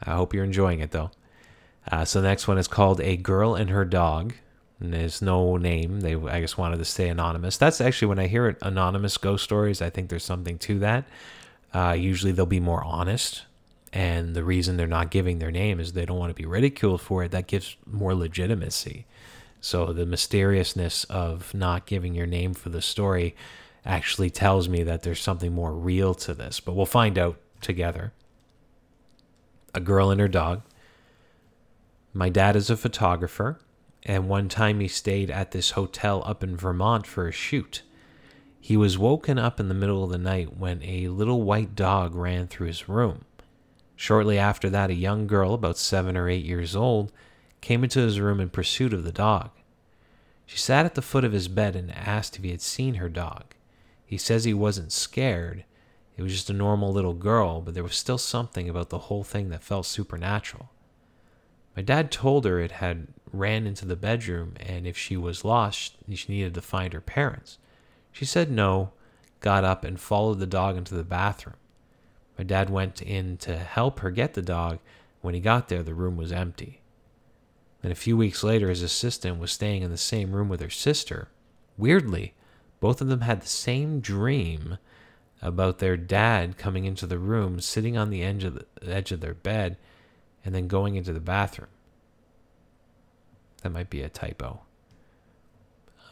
I 0.01 0.15
hope 0.15 0.33
you're 0.33 0.45
enjoying 0.45 0.79
it 0.79 0.91
though. 0.91 1.11
Uh, 1.91 2.05
so 2.05 2.21
the 2.21 2.27
next 2.27 2.47
one 2.47 2.57
is 2.57 2.67
called 2.67 3.01
A 3.01 3.17
Girl 3.17 3.55
and 3.55 3.69
Her 3.69 3.83
Dog. 3.83 4.35
And 4.79 4.93
there's 4.93 5.21
no 5.21 5.57
name. 5.57 6.01
They, 6.01 6.15
I 6.15 6.41
just 6.41 6.57
wanted 6.57 6.77
to 6.77 6.85
stay 6.85 7.09
anonymous. 7.09 7.57
That's 7.57 7.79
actually 7.79 8.09
when 8.09 8.19
I 8.19 8.27
hear 8.27 8.47
it, 8.47 8.57
anonymous 8.61 9.17
ghost 9.17 9.43
stories, 9.43 9.81
I 9.81 9.89
think 9.89 10.09
there's 10.09 10.25
something 10.25 10.57
to 10.59 10.79
that. 10.79 11.05
Uh, 11.73 11.95
usually 11.97 12.31
they'll 12.31 12.45
be 12.45 12.59
more 12.59 12.83
honest 12.83 13.43
and 13.93 14.33
the 14.33 14.43
reason 14.43 14.75
they're 14.75 14.87
not 14.87 15.11
giving 15.11 15.37
their 15.37 15.51
name 15.51 15.79
is 15.79 15.93
they 15.93 16.05
don't 16.05 16.17
want 16.17 16.31
to 16.31 16.41
be 16.41 16.47
ridiculed 16.47 16.99
for 16.99 17.23
it. 17.23 17.31
That 17.31 17.45
gives 17.45 17.77
more 17.85 18.15
legitimacy. 18.15 19.05
So 19.61 19.93
the 19.93 20.07
mysteriousness 20.07 21.03
of 21.05 21.53
not 21.53 21.85
giving 21.85 22.15
your 22.15 22.25
name 22.25 22.55
for 22.55 22.69
the 22.69 22.81
story 22.81 23.35
actually 23.85 24.31
tells 24.31 24.67
me 24.67 24.81
that 24.81 25.03
there's 25.03 25.21
something 25.21 25.53
more 25.53 25.73
real 25.73 26.15
to 26.15 26.33
this. 26.33 26.59
But 26.59 26.73
we'll 26.73 26.87
find 26.87 27.19
out 27.19 27.37
together. 27.61 28.13
A 29.75 29.79
girl 29.79 30.09
and 30.09 30.19
her 30.19 30.27
dog. 30.27 30.63
My 32.13 32.29
dad 32.29 32.55
is 32.55 32.71
a 32.71 32.77
photographer, 32.77 33.59
and 34.05 34.27
one 34.27 34.49
time 34.49 34.79
he 34.79 34.87
stayed 34.87 35.31
at 35.31 35.51
this 35.51 35.71
hotel 35.71 36.21
up 36.25 36.43
in 36.43 36.57
Vermont 36.57 37.07
for 37.07 37.27
a 37.27 37.31
shoot. 37.31 37.83
He 38.59 38.77
was 38.77 38.97
woken 38.97 39.37
up 39.37 39.59
in 39.59 39.67
the 39.67 39.73
middle 39.73 40.03
of 40.03 40.09
the 40.09 40.17
night 40.17 40.57
when 40.57 40.81
a 40.83 41.07
little 41.09 41.41
white 41.41 41.75
dog 41.75 42.15
ran 42.15 42.47
through 42.47 42.67
his 42.67 42.87
room. 42.87 43.25
Shortly 43.95 44.37
after 44.37 44.69
that, 44.69 44.89
a 44.89 44.95
young 44.95 45.27
girl, 45.27 45.53
about 45.53 45.77
seven 45.77 46.17
or 46.17 46.29
eight 46.29 46.45
years 46.45 46.75
old, 46.75 47.11
came 47.61 47.83
into 47.83 47.99
his 47.99 48.19
room 48.19 48.39
in 48.39 48.49
pursuit 48.49 48.93
of 48.93 49.03
the 49.03 49.11
dog. 49.11 49.51
She 50.45 50.57
sat 50.57 50.85
at 50.85 50.95
the 50.95 51.01
foot 51.01 51.23
of 51.23 51.31
his 51.31 51.47
bed 51.47 51.75
and 51.75 51.91
asked 51.91 52.35
if 52.35 52.43
he 52.43 52.51
had 52.51 52.61
seen 52.61 52.95
her 52.95 53.09
dog. 53.09 53.55
He 54.05 54.17
says 54.17 54.43
he 54.43 54.53
wasn't 54.53 54.91
scared. 54.91 55.63
It 56.17 56.23
was 56.23 56.33
just 56.33 56.49
a 56.49 56.53
normal 56.53 56.91
little 56.91 57.13
girl, 57.13 57.61
but 57.61 57.73
there 57.73 57.83
was 57.83 57.95
still 57.95 58.17
something 58.17 58.69
about 58.69 58.89
the 58.89 58.99
whole 58.99 59.23
thing 59.23 59.49
that 59.49 59.63
felt 59.63 59.85
supernatural. 59.85 60.69
My 61.75 61.81
dad 61.81 62.11
told 62.11 62.45
her 62.45 62.59
it 62.59 62.73
had 62.73 63.07
ran 63.33 63.67
into 63.67 63.85
the 63.85 63.95
bedroom 63.95 64.53
and 64.59 64.87
if 64.87 64.97
she 64.97 65.17
was 65.17 65.43
lost, 65.43 65.97
she 66.13 66.31
needed 66.31 66.53
to 66.53 66.61
find 66.61 66.93
her 66.93 67.01
parents. 67.01 67.57
She 68.11 68.25
said 68.25 68.51
no, 68.51 68.91
got 69.39 69.63
up, 69.63 69.83
and 69.83 69.99
followed 69.99 70.39
the 70.39 70.47
dog 70.47 70.77
into 70.77 70.95
the 70.95 71.03
bathroom. 71.03 71.57
My 72.37 72.43
dad 72.43 72.69
went 72.69 73.01
in 73.01 73.37
to 73.37 73.57
help 73.57 73.99
her 73.99 74.11
get 74.11 74.33
the 74.33 74.41
dog. 74.41 74.79
When 75.21 75.33
he 75.33 75.39
got 75.39 75.67
there, 75.67 75.83
the 75.83 75.93
room 75.93 76.15
was 76.15 76.31
empty. 76.31 76.81
And 77.81 77.91
a 77.91 77.95
few 77.95 78.15
weeks 78.15 78.43
later, 78.43 78.69
his 78.69 78.81
assistant 78.81 79.39
was 79.39 79.51
staying 79.51 79.81
in 79.81 79.91
the 79.91 79.97
same 79.97 80.31
room 80.31 80.47
with 80.47 80.61
her 80.61 80.69
sister. 80.69 81.27
Weirdly, 81.77 82.33
both 82.79 83.01
of 83.01 83.07
them 83.07 83.21
had 83.21 83.41
the 83.41 83.47
same 83.47 83.99
dream 83.99 84.77
about 85.41 85.79
their 85.79 85.97
dad 85.97 86.57
coming 86.57 86.85
into 86.85 87.05
the 87.05 87.19
room, 87.19 87.59
sitting 87.59 87.97
on 87.97 88.09
the 88.09 88.23
edge 88.23 88.43
of, 88.45 88.55
the, 88.55 88.65
edge 88.81 89.11
of 89.11 89.19
their 89.19 89.33
bed, 89.33 89.77
and 90.45 90.55
then 90.55 90.67
going 90.67 90.95
into 90.95 91.11
the 91.11 91.19
bathroom. 91.19 91.69
That 93.63 93.71
might 93.71 93.89
be 93.89 94.01
a 94.01 94.09
typo. 94.09 94.61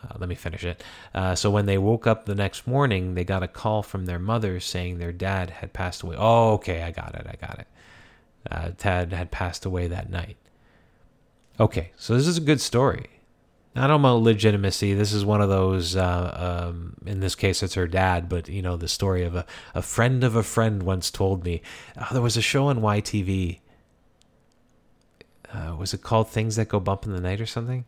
Uh, 0.03 0.15
let 0.17 0.29
me 0.29 0.35
finish 0.35 0.63
it. 0.63 0.83
Uh, 1.13 1.35
so 1.35 1.51
when 1.51 1.65
they 1.65 1.77
woke 1.77 2.07
up 2.07 2.25
the 2.25 2.35
next 2.35 2.65
morning, 2.65 3.13
they 3.13 3.23
got 3.23 3.43
a 3.43 3.47
call 3.47 3.83
from 3.83 4.05
their 4.05 4.17
mother 4.17 4.59
saying 4.59 4.97
their 4.97 5.11
dad 5.11 5.49
had 5.51 5.73
passed 5.73 6.01
away. 6.01 6.15
Oh, 6.17 6.53
okay, 6.53 6.81
I 6.81 6.91
got 6.91 7.13
it. 7.13 7.27
I 7.29 7.35
got 7.45 7.59
it. 7.59 7.67
Uh, 8.49 8.71
Tad 8.77 9.13
had 9.13 9.29
passed 9.29 9.65
away 9.65 9.87
that 9.87 10.09
night. 10.09 10.37
Okay, 11.59 11.91
so 11.95 12.15
this 12.15 12.25
is 12.25 12.37
a 12.37 12.41
good 12.41 12.61
story. 12.61 13.07
Not 13.75 13.91
about 13.91 14.21
legitimacy. 14.21 14.93
This 14.93 15.13
is 15.13 15.23
one 15.23 15.41
of 15.41 15.49
those. 15.49 15.95
Uh, 15.95 16.65
um, 16.69 16.95
in 17.05 17.19
this 17.19 17.35
case, 17.35 17.63
it's 17.63 17.75
her 17.75 17.87
dad, 17.87 18.27
but 18.27 18.49
you 18.49 18.61
know 18.61 18.75
the 18.75 18.87
story 18.87 19.23
of 19.23 19.35
a, 19.35 19.45
a 19.73 19.81
friend 19.81 20.23
of 20.23 20.35
a 20.35 20.43
friend 20.43 20.83
once 20.83 21.09
told 21.11 21.45
me. 21.45 21.61
Oh, 21.97 22.07
there 22.11 22.21
was 22.21 22.35
a 22.35 22.41
show 22.41 22.67
on 22.67 22.79
YTV. 22.79 23.59
Uh, 25.53 25.75
was 25.75 25.93
it 25.93 26.01
called 26.01 26.29
Things 26.29 26.55
That 26.55 26.69
Go 26.69 26.79
Bump 26.79 27.05
in 27.05 27.13
the 27.13 27.21
Night 27.21 27.41
or 27.41 27.45
something? 27.45 27.85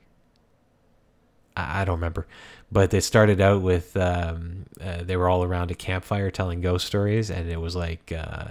I, 1.56 1.82
I 1.82 1.86
don't 1.86 1.95
remember. 1.95 2.28
But 2.71 2.91
they 2.91 2.99
started 2.99 3.39
out 3.39 3.62
with 3.62 3.95
um, 3.95 4.65
uh, 4.82 5.04
they 5.04 5.15
were 5.15 5.30
all 5.30 5.43
around 5.43 5.71
a 5.71 5.76
campfire 5.76 6.32
telling 6.32 6.62
ghost 6.62 6.88
stories, 6.88 7.30
and 7.30 7.49
it 7.49 7.62
was 7.62 7.76
like 7.76 8.12
uh, 8.12 8.47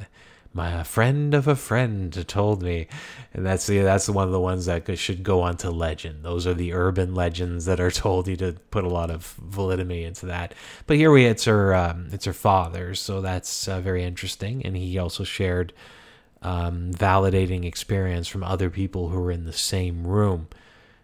my 0.54 0.82
friend 0.82 1.34
of 1.34 1.48
a 1.48 1.56
friend 1.56 2.26
told 2.28 2.62
me, 2.62 2.86
and 3.32 3.44
that's 3.44 3.66
the 3.66 3.80
that's 3.80 4.08
one 4.08 4.26
of 4.26 4.32
the 4.32 4.40
ones 4.40 4.66
that 4.66 4.98
should 4.98 5.22
go 5.22 5.40
on 5.40 5.56
to 5.58 5.70
legend. 5.70 6.24
Those 6.24 6.46
are 6.46 6.54
the 6.54 6.72
urban 6.72 7.14
legends 7.14 7.64
that 7.64 7.80
are 7.80 7.90
told 7.90 8.28
you 8.28 8.36
to 8.36 8.52
put 8.70 8.84
a 8.84 8.88
lot 8.88 9.10
of 9.10 9.34
validity 9.40 10.04
into 10.04 10.26
that. 10.26 10.54
But 10.86 10.98
here 10.98 11.10
we 11.10 11.24
it's 11.24 11.44
her 11.44 11.74
um, 11.74 12.08
it's 12.12 12.26
her 12.26 12.32
father, 12.32 12.94
so 12.94 13.20
that's 13.20 13.66
uh, 13.66 13.80
very 13.80 14.04
interesting, 14.04 14.64
and 14.64 14.76
he 14.76 14.98
also 14.98 15.24
shared 15.24 15.72
um, 16.42 16.92
validating 16.92 17.64
experience 17.64 18.28
from 18.28 18.42
other 18.42 18.70
people 18.70 19.08
who 19.08 19.18
are 19.18 19.30
in 19.30 19.44
the 19.44 19.52
same 19.52 20.06
room. 20.06 20.48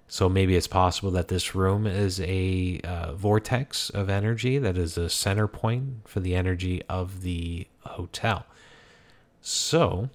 So 0.09 0.29
maybe 0.29 0.57
it's 0.57 0.67
possible 0.67 1.11
that 1.13 1.29
this 1.29 1.55
room 1.55 1.87
is 1.87 2.21
a 2.21 2.81
uh, 2.83 3.13
vortex 3.13 3.91
of 3.91 4.09
energy 4.09 4.59
that 4.59 4.79
is 4.79 4.97
a 4.97 5.11
center 5.11 5.47
point 5.47 6.09
for 6.09 6.21
the 6.21 6.35
energy 6.35 6.83
of 6.89 7.23
the 7.23 7.67
hotel. 7.81 8.47
So, 9.43 10.09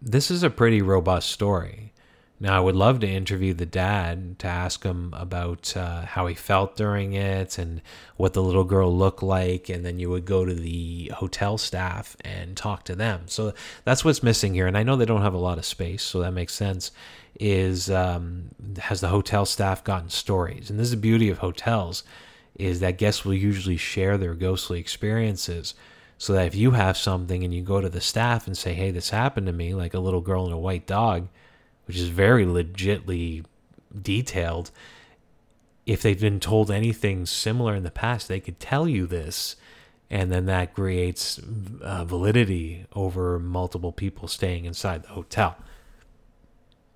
this 0.00 0.30
is 0.30 0.42
a 0.42 0.50
pretty 0.50 0.82
robust 0.82 1.30
story. 1.30 1.92
Now, 2.40 2.56
I 2.56 2.60
would 2.60 2.74
love 2.74 3.00
to 3.00 3.08
interview 3.08 3.54
the 3.54 3.64
dad 3.64 4.38
to 4.40 4.48
ask 4.48 4.82
him 4.82 5.14
about 5.16 5.76
uh, 5.76 6.02
how 6.02 6.26
he 6.26 6.34
felt 6.34 6.76
during 6.76 7.12
it 7.12 7.58
and 7.58 7.80
what 8.16 8.32
the 8.32 8.42
little 8.42 8.64
girl 8.64 8.94
looked 8.94 9.22
like. 9.22 9.68
And 9.68 9.86
then 9.86 9.98
you 9.98 10.10
would 10.10 10.24
go 10.24 10.44
to 10.44 10.54
the 10.54 11.12
hotel 11.14 11.58
staff 11.58 12.16
and 12.22 12.56
talk 12.56 12.84
to 12.84 12.96
them. 12.96 13.22
So 13.26 13.54
that's 13.84 14.04
what's 14.04 14.22
missing 14.22 14.52
here. 14.52 14.66
And 14.66 14.76
I 14.76 14.82
know 14.82 14.96
they 14.96 15.04
don't 15.04 15.22
have 15.22 15.34
a 15.34 15.38
lot 15.38 15.58
of 15.58 15.64
space, 15.64 16.02
so 16.02 16.20
that 16.20 16.32
makes 16.32 16.54
sense. 16.54 16.90
Is 17.38 17.88
um, 17.90 18.50
has 18.78 19.00
the 19.00 19.08
hotel 19.08 19.46
staff 19.46 19.82
gotten 19.84 20.10
stories? 20.10 20.70
And 20.70 20.78
this 20.78 20.86
is 20.86 20.92
the 20.92 20.96
beauty 20.96 21.30
of 21.30 21.38
hotels 21.38 22.04
is 22.56 22.80
that 22.80 22.98
guests 22.98 23.24
will 23.24 23.34
usually 23.34 23.76
share 23.76 24.16
their 24.16 24.34
ghostly 24.34 24.78
experiences 24.78 25.74
so 26.18 26.32
that 26.32 26.46
if 26.46 26.54
you 26.54 26.72
have 26.72 26.96
something 26.96 27.42
and 27.42 27.52
you 27.52 27.62
go 27.62 27.80
to 27.80 27.88
the 27.88 28.00
staff 28.00 28.46
and 28.46 28.56
say, 28.56 28.72
hey, 28.72 28.90
this 28.90 29.10
happened 29.10 29.46
to 29.46 29.52
me, 29.52 29.74
like 29.74 29.94
a 29.94 29.98
little 29.98 30.20
girl 30.20 30.44
and 30.44 30.54
a 30.54 30.58
white 30.58 30.86
dog, 30.86 31.28
which 31.86 31.96
is 31.96 32.08
very 32.08 32.44
legitly 32.44 33.44
detailed, 34.00 34.70
if 35.86 36.02
they've 36.02 36.20
been 36.20 36.40
told 36.40 36.70
anything 36.70 37.26
similar 37.26 37.74
in 37.74 37.82
the 37.82 37.90
past, 37.90 38.28
they 38.28 38.40
could 38.40 38.58
tell 38.58 38.88
you 38.88 39.06
this. 39.06 39.56
And 40.10 40.30
then 40.30 40.46
that 40.46 40.74
creates 40.74 41.40
uh, 41.82 42.04
validity 42.04 42.86
over 42.94 43.38
multiple 43.38 43.92
people 43.92 44.28
staying 44.28 44.64
inside 44.64 45.02
the 45.02 45.08
hotel. 45.08 45.56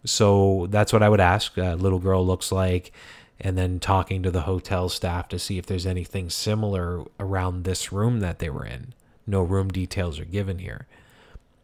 So 0.05 0.67
that's 0.71 0.93
what 0.93 1.03
I 1.03 1.09
would 1.09 1.21
ask. 1.21 1.57
A 1.57 1.75
little 1.75 1.99
girl 1.99 2.25
looks 2.25 2.53
like, 2.53 2.93
and 3.41 3.59
then 3.59 3.81
talking 3.81 4.23
to 4.23 4.31
the 4.31 4.43
hotel 4.43 4.89
staff 4.89 5.29
to 5.29 5.39
see 5.39 5.59
if 5.59 5.67
there's 5.67 5.87
anything 5.87 6.31
similar 6.31 7.05
around 7.19 7.65
this 7.65 7.93
room 7.93 8.21
that 8.21 8.39
they 8.39 8.51
were 8.51 8.65
in 8.65 8.95
no 9.29 9.43
room 9.43 9.69
details 9.69 10.19
are 10.19 10.25
given 10.25 10.59
here 10.59 10.87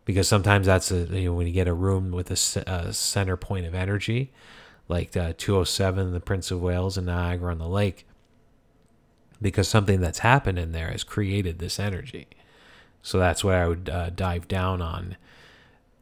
because 0.05 0.29
sometimes 0.29 0.67
that's 0.67 0.91
a 0.91 1.05
you 1.19 1.27
know 1.27 1.35
when 1.35 1.47
you 1.47 1.53
get 1.53 1.69
a 1.69 1.75
room 1.75 2.11
with 2.11 2.31
a, 2.31 2.65
a 2.71 2.93
center 2.93 3.37
point 3.37 3.67
of 3.67 3.75
energy 3.75 4.33
like 4.89 5.13
207 5.13 6.13
the 6.13 6.21
prince 6.21 6.51
of 6.51 6.61
wales 6.61 6.97
and 6.97 7.07
niagara 7.07 7.51
on 7.51 7.59
the 7.59 7.69
lake 7.69 8.07
because 9.45 9.69
something 9.69 10.01
that's 10.01 10.21
happened 10.21 10.59
in 10.59 10.73
there 10.73 10.91
has 10.91 11.05
created 11.05 11.59
this 11.59 11.79
energy. 11.79 12.27
So 13.03 13.19
that's 13.19 13.45
what 13.45 13.55
i 13.55 13.69
would 13.69 13.91
uh, 13.91 14.11
dive 14.11 14.49
down 14.49 14.81
on. 14.81 15.17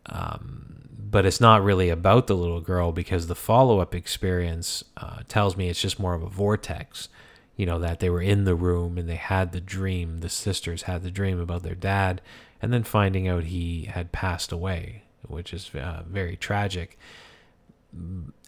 Um, 0.06 0.88
but 1.10 1.26
it's 1.26 1.40
not 1.40 1.62
really 1.62 1.88
about 1.90 2.28
the 2.28 2.36
little 2.36 2.60
girl 2.60 2.92
because 2.92 3.26
the 3.26 3.34
follow-up 3.34 3.94
experience 3.94 4.84
uh, 4.96 5.20
tells 5.28 5.56
me 5.56 5.68
it's 5.68 5.82
just 5.82 5.98
more 5.98 6.14
of 6.14 6.22
a 6.22 6.28
vortex 6.28 7.08
you 7.56 7.66
know, 7.66 7.78
that 7.78 8.00
they 8.00 8.08
were 8.08 8.22
in 8.22 8.44
the 8.44 8.54
room 8.54 8.96
and 8.96 9.08
they 9.08 9.16
had 9.16 9.52
the 9.52 9.60
dream, 9.60 10.18
the 10.18 10.28
sisters 10.28 10.82
had 10.82 11.02
the 11.02 11.10
dream 11.10 11.38
about 11.38 11.62
their 11.62 11.74
dad, 11.74 12.20
and 12.62 12.72
then 12.72 12.85
finding 12.85 13.27
out 13.27 13.44
he 13.44 13.85
had 13.87 14.12
passed 14.12 14.53
away, 14.53 15.03
which 15.27 15.53
is 15.53 15.70
uh, 15.75 16.05
very 16.09 16.37
tragic 16.37 16.96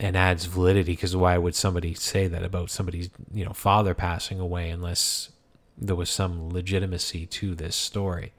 and 0.01 0.17
adds 0.17 0.47
validity 0.47 0.93
because 0.93 1.15
why 1.15 1.37
would 1.37 1.55
somebody 1.55 1.93
say 1.93 2.29
that 2.29 2.45
about 2.45 2.71
somebody's, 2.71 3.11
you 3.33 3.45
know, 3.45 3.53
father 3.53 3.93
passing 3.93 4.41
away 4.41 4.71
unless 4.71 5.31
there 5.77 5.97
was 5.97 6.09
some 6.09 6.49
legitimacy 6.51 7.27
to 7.27 7.55
this 7.55 7.75
story? 7.75 8.33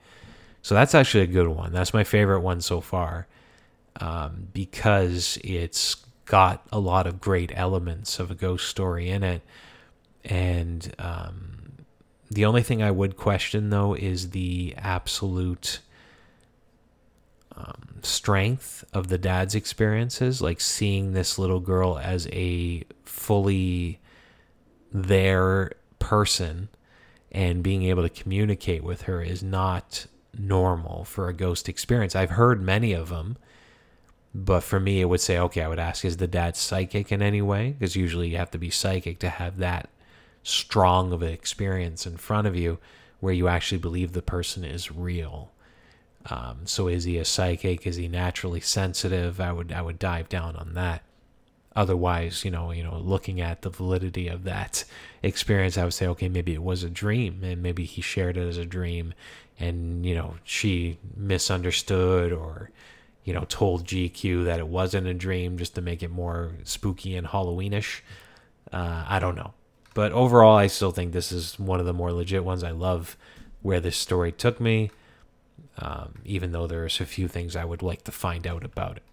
So 0.61 0.73
that's 0.73 0.95
actually 0.95 1.25
a 1.25 1.27
good 1.27 1.49
one. 1.49 1.73
That's 1.73 1.93
my 1.93 2.03
favorite 2.03 2.39
one 2.39 2.61
so 2.61 2.81
far 2.81 3.27
um, 3.99 4.47
because 4.53 5.37
it's 5.43 5.97
got 6.25 6.65
a 6.71 6.79
lot 6.79 7.05
of 7.05 7.21
great 7.21 7.51
elements 7.53 8.17
of 8.17 8.31
a 8.31 8.35
ghost 8.35 8.67
story 8.67 9.09
in 9.09 9.23
it 9.23 9.41
and 10.23 10.95
um, 10.97 11.54
the 12.29 12.45
only 12.45 12.63
thing 12.63 12.81
I 12.81 12.91
would 12.91 13.17
question, 13.17 13.69
though, 13.69 13.93
is 13.93 14.31
the 14.31 14.73
absolute 14.77 15.79
um, 17.55 17.99
strength 18.01 18.83
of 18.93 19.07
the 19.07 19.17
dad's 19.17 19.55
experiences. 19.55 20.41
Like 20.41 20.59
seeing 20.59 21.13
this 21.13 21.37
little 21.37 21.59
girl 21.59 21.97
as 21.97 22.27
a 22.31 22.83
fully 23.03 23.99
there 24.91 25.73
person 25.99 26.69
and 27.31 27.61
being 27.61 27.83
able 27.83 28.03
to 28.03 28.09
communicate 28.09 28.83
with 28.83 29.03
her 29.03 29.21
is 29.21 29.43
not 29.43 30.07
normal 30.37 31.03
for 31.03 31.27
a 31.27 31.33
ghost 31.33 31.69
experience. 31.69 32.15
I've 32.15 32.31
heard 32.31 32.61
many 32.61 32.93
of 32.93 33.09
them, 33.09 33.37
but 34.33 34.61
for 34.61 34.79
me, 34.79 35.01
it 35.01 35.05
would 35.05 35.21
say, 35.21 35.37
okay, 35.37 35.61
I 35.61 35.67
would 35.67 35.79
ask, 35.79 36.03
is 36.03 36.17
the 36.17 36.27
dad 36.27 36.55
psychic 36.57 37.11
in 37.11 37.21
any 37.21 37.41
way? 37.41 37.71
Because 37.71 37.95
usually 37.95 38.29
you 38.29 38.37
have 38.37 38.51
to 38.51 38.57
be 38.57 38.69
psychic 38.69 39.19
to 39.19 39.29
have 39.29 39.57
that 39.57 39.89
strong 40.45 41.11
of 41.11 41.23
an 41.23 41.31
experience 41.31 42.05
in 42.05 42.15
front 42.15 42.45
of 42.45 42.55
you 42.55 42.77
where 43.19 43.33
you 43.33 43.47
actually 43.47 43.79
believe 43.79 44.13
the 44.13 44.21
person 44.21 44.63
is 44.63 44.91
real. 44.91 45.51
Um, 46.27 46.61
so 46.65 46.87
is 46.87 47.03
he 47.03 47.17
a 47.17 47.25
psychic? 47.25 47.85
Is 47.87 47.95
he 47.95 48.07
naturally 48.07 48.61
sensitive? 48.61 49.41
I 49.41 49.51
would 49.51 49.71
I 49.71 49.81
would 49.81 49.99
dive 49.99 50.29
down 50.29 50.55
on 50.55 50.73
that. 50.75 51.01
Otherwise, 51.75 52.45
you 52.45 52.51
know, 52.51 52.71
you 52.71 52.83
know, 52.83 52.97
looking 52.97 53.41
at 53.41 53.63
the 53.63 53.69
validity 53.69 54.27
of 54.27 54.43
that 54.43 54.85
experience, 55.23 55.77
I 55.77 55.83
would 55.83 55.93
say, 55.93 56.07
okay, 56.07 56.29
maybe 56.29 56.53
it 56.53 56.63
was 56.63 56.83
a 56.83 56.89
dream, 56.89 57.43
and 57.43 57.61
maybe 57.61 57.83
he 57.83 58.01
shared 58.01 58.37
it 58.37 58.47
as 58.47 58.57
a 58.57 58.65
dream, 58.65 59.13
and 59.59 60.05
you 60.05 60.15
know, 60.15 60.35
she 60.43 60.99
misunderstood 61.17 62.31
or 62.31 62.69
you 63.23 63.33
know 63.33 63.45
told 63.49 63.85
GQ 63.85 64.45
that 64.45 64.59
it 64.59 64.67
wasn't 64.67 65.07
a 65.07 65.13
dream 65.13 65.57
just 65.57 65.73
to 65.75 65.81
make 65.81 66.03
it 66.03 66.11
more 66.11 66.51
spooky 66.63 67.15
and 67.15 67.27
Halloweenish. 67.27 68.01
Uh, 68.71 69.05
I 69.07 69.19
don't 69.19 69.35
know. 69.35 69.53
But 69.95 70.11
overall, 70.11 70.57
I 70.57 70.67
still 70.67 70.91
think 70.91 71.13
this 71.13 71.31
is 71.31 71.57
one 71.57 71.79
of 71.79 71.85
the 71.87 71.93
more 71.93 72.11
legit 72.11 72.43
ones. 72.43 72.63
I 72.63 72.71
love 72.71 73.17
where 73.61 73.79
this 73.79 73.95
story 73.97 74.31
took 74.31 74.59
me, 74.59 74.91
um, 75.79 76.19
even 76.25 76.51
though 76.51 76.67
there's 76.67 76.99
a 76.99 77.05
few 77.05 77.27
things 77.29 77.55
I 77.55 77.63
would 77.63 77.81
like 77.81 78.03
to 78.03 78.11
find 78.11 78.45
out 78.45 78.65
about 78.65 78.97
it. 78.97 79.03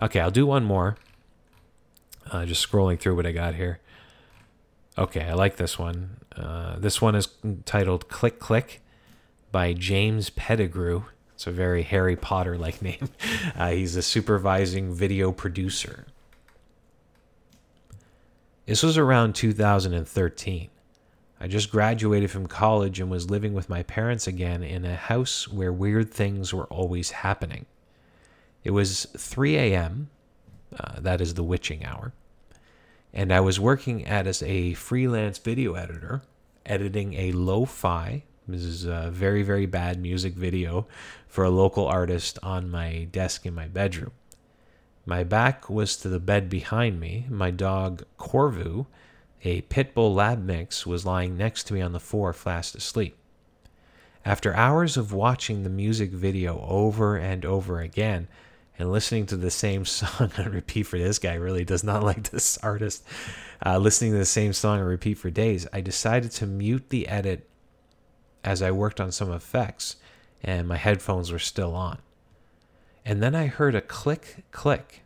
Okay, 0.00 0.20
I'll 0.20 0.30
do 0.30 0.46
one 0.46 0.64
more. 0.64 0.96
Uh, 2.30 2.44
just 2.44 2.70
scrolling 2.70 3.00
through 3.00 3.16
what 3.16 3.26
I 3.26 3.32
got 3.32 3.54
here. 3.54 3.80
Okay, 4.98 5.22
I 5.22 5.32
like 5.32 5.56
this 5.56 5.78
one. 5.78 6.18
Uh, 6.36 6.78
this 6.78 7.00
one 7.00 7.14
is 7.14 7.28
titled 7.64 8.08
Click 8.08 8.38
Click 8.38 8.82
by 9.50 9.72
James 9.72 10.28
Pettigrew. 10.28 11.04
It's 11.34 11.46
a 11.46 11.50
very 11.50 11.82
Harry 11.82 12.16
Potter 12.16 12.58
like 12.58 12.82
name. 12.82 13.08
Uh, 13.56 13.70
he's 13.70 13.96
a 13.96 14.02
supervising 14.02 14.92
video 14.92 15.32
producer. 15.32 16.06
This 18.66 18.82
was 18.82 18.98
around 18.98 19.36
2013. 19.36 20.70
I 21.38 21.46
just 21.46 21.70
graduated 21.70 22.32
from 22.32 22.48
college 22.48 22.98
and 22.98 23.08
was 23.08 23.30
living 23.30 23.54
with 23.54 23.68
my 23.68 23.84
parents 23.84 24.26
again 24.26 24.64
in 24.64 24.84
a 24.84 24.96
house 24.96 25.46
where 25.46 25.72
weird 25.72 26.12
things 26.12 26.52
were 26.52 26.64
always 26.64 27.12
happening. 27.12 27.66
It 28.64 28.72
was 28.72 29.06
3 29.16 29.56
a.m., 29.56 30.10
uh, 30.76 30.98
that 30.98 31.20
is 31.20 31.34
the 31.34 31.44
witching 31.44 31.84
hour, 31.84 32.12
and 33.14 33.32
I 33.32 33.38
was 33.38 33.60
working 33.60 34.04
as 34.04 34.42
a 34.42 34.74
freelance 34.74 35.38
video 35.38 35.74
editor, 35.74 36.22
editing 36.66 37.14
a 37.14 37.30
lo 37.30 37.66
fi, 37.66 38.24
this 38.48 38.62
is 38.62 38.84
a 38.84 39.10
very, 39.12 39.42
very 39.42 39.66
bad 39.66 40.00
music 40.00 40.34
video 40.34 40.88
for 41.28 41.44
a 41.44 41.50
local 41.50 41.86
artist 41.86 42.38
on 42.42 42.68
my 42.68 43.06
desk 43.12 43.46
in 43.46 43.54
my 43.54 43.68
bedroom. 43.68 44.12
My 45.08 45.22
back 45.22 45.70
was 45.70 45.96
to 45.98 46.08
the 46.08 46.18
bed 46.18 46.50
behind 46.50 46.98
me. 46.98 47.26
My 47.30 47.52
dog, 47.52 48.02
Corvu, 48.18 48.86
a 49.44 49.60
pit 49.62 49.94
bull 49.94 50.12
lab 50.12 50.44
mix, 50.44 50.84
was 50.84 51.06
lying 51.06 51.36
next 51.36 51.64
to 51.64 51.74
me 51.74 51.80
on 51.80 51.92
the 51.92 52.00
floor, 52.00 52.32
fast 52.32 52.74
asleep. 52.74 53.16
After 54.24 54.52
hours 54.52 54.96
of 54.96 55.12
watching 55.12 55.62
the 55.62 55.70
music 55.70 56.10
video 56.10 56.60
over 56.68 57.16
and 57.16 57.44
over 57.44 57.80
again 57.80 58.26
and 58.76 58.90
listening 58.90 59.26
to 59.26 59.36
the 59.36 59.52
same 59.52 59.84
song 59.86 60.32
on 60.36 60.50
repeat 60.50 60.82
for 60.82 60.98
this 60.98 61.20
guy 61.20 61.34
really 61.34 61.64
does 61.64 61.84
not 61.84 62.02
like 62.02 62.30
this 62.30 62.58
artist, 62.64 63.04
uh, 63.64 63.78
listening 63.78 64.10
to 64.10 64.18
the 64.18 64.24
same 64.24 64.52
song 64.52 64.80
on 64.80 64.86
repeat 64.86 65.18
for 65.18 65.30
days, 65.30 65.68
I 65.72 65.82
decided 65.82 66.32
to 66.32 66.46
mute 66.46 66.90
the 66.90 67.06
edit 67.06 67.48
as 68.42 68.60
I 68.60 68.72
worked 68.72 69.00
on 69.00 69.12
some 69.12 69.30
effects 69.30 69.96
and 70.42 70.66
my 70.66 70.76
headphones 70.76 71.30
were 71.30 71.38
still 71.38 71.76
on. 71.76 71.98
And 73.06 73.22
then 73.22 73.36
I 73.36 73.46
heard 73.46 73.76
a 73.76 73.80
click, 73.80 74.44
click. 74.50 75.02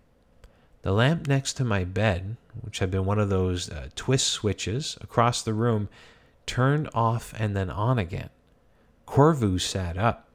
The 0.80 0.90
lamp 0.90 1.28
next 1.28 1.52
to 1.54 1.64
my 1.64 1.84
bed, 1.84 2.38
which 2.62 2.78
had 2.78 2.90
been 2.90 3.04
one 3.04 3.18
of 3.18 3.28
those 3.28 3.68
uh, 3.68 3.88
twist 3.94 4.26
switches 4.28 4.96
across 5.02 5.42
the 5.42 5.52
room, 5.52 5.90
turned 6.46 6.88
off 6.94 7.34
and 7.38 7.54
then 7.54 7.68
on 7.68 7.98
again. 7.98 8.30
Corvu 9.06 9.60
sat 9.60 9.98
up. 9.98 10.30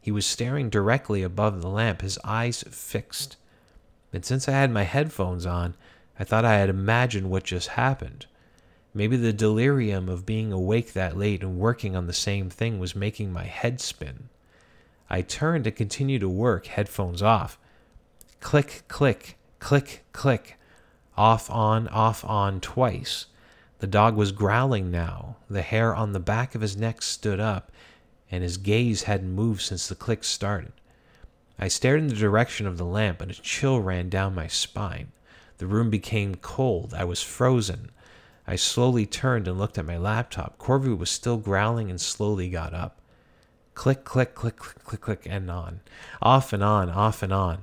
He 0.00 0.12
was 0.12 0.26
staring 0.26 0.70
directly 0.70 1.24
above 1.24 1.60
the 1.60 1.68
lamp, 1.68 2.02
his 2.02 2.20
eyes 2.22 2.62
fixed. 2.70 3.36
And 4.12 4.24
since 4.24 4.48
I 4.48 4.52
had 4.52 4.70
my 4.70 4.84
headphones 4.84 5.44
on, 5.44 5.74
I 6.20 6.24
thought 6.24 6.44
I 6.44 6.58
had 6.58 6.68
imagined 6.68 7.30
what 7.30 7.42
just 7.42 7.68
happened. 7.70 8.26
Maybe 8.94 9.16
the 9.16 9.32
delirium 9.32 10.08
of 10.08 10.24
being 10.24 10.52
awake 10.52 10.92
that 10.92 11.18
late 11.18 11.42
and 11.42 11.58
working 11.58 11.96
on 11.96 12.06
the 12.06 12.12
same 12.12 12.48
thing 12.48 12.78
was 12.78 12.94
making 12.94 13.32
my 13.32 13.44
head 13.44 13.80
spin. 13.80 14.28
I 15.10 15.22
turned 15.22 15.64
to 15.64 15.70
continue 15.70 16.18
to 16.18 16.28
work, 16.28 16.66
headphones 16.66 17.22
off. 17.22 17.58
Click, 18.40 18.82
click, 18.88 19.38
click, 19.58 20.04
click. 20.12 20.58
Off, 21.16 21.50
on, 21.50 21.88
off, 21.88 22.24
on 22.24 22.60
twice. 22.60 23.26
The 23.80 23.86
dog 23.86 24.16
was 24.16 24.32
growling 24.32 24.90
now. 24.90 25.36
The 25.48 25.62
hair 25.62 25.94
on 25.94 26.12
the 26.12 26.20
back 26.20 26.54
of 26.54 26.60
his 26.60 26.76
neck 26.76 27.02
stood 27.02 27.40
up, 27.40 27.72
and 28.30 28.42
his 28.42 28.56
gaze 28.56 29.04
hadn't 29.04 29.34
moved 29.34 29.62
since 29.62 29.88
the 29.88 29.94
click 29.94 30.24
started. 30.24 30.72
I 31.58 31.68
stared 31.68 32.00
in 32.00 32.08
the 32.08 32.14
direction 32.14 32.66
of 32.66 32.76
the 32.76 32.84
lamp, 32.84 33.20
and 33.20 33.30
a 33.30 33.34
chill 33.34 33.80
ran 33.80 34.08
down 34.08 34.34
my 34.34 34.46
spine. 34.46 35.12
The 35.58 35.66
room 35.66 35.90
became 35.90 36.36
cold. 36.36 36.94
I 36.94 37.04
was 37.04 37.22
frozen. 37.22 37.90
I 38.46 38.56
slowly 38.56 39.06
turned 39.06 39.48
and 39.48 39.58
looked 39.58 39.78
at 39.78 39.86
my 39.86 39.98
laptop. 39.98 40.58
Corvu 40.58 40.96
was 40.96 41.10
still 41.10 41.36
growling 41.36 41.90
and 41.90 42.00
slowly 42.00 42.48
got 42.48 42.74
up. 42.74 42.97
Click, 43.78 44.02
click, 44.02 44.34
click, 44.34 44.56
click, 44.56 44.82
click, 44.82 45.00
click, 45.00 45.26
and 45.30 45.48
on. 45.48 45.78
Off 46.20 46.52
and 46.52 46.64
on, 46.64 46.90
off 46.90 47.22
and 47.22 47.32
on. 47.32 47.58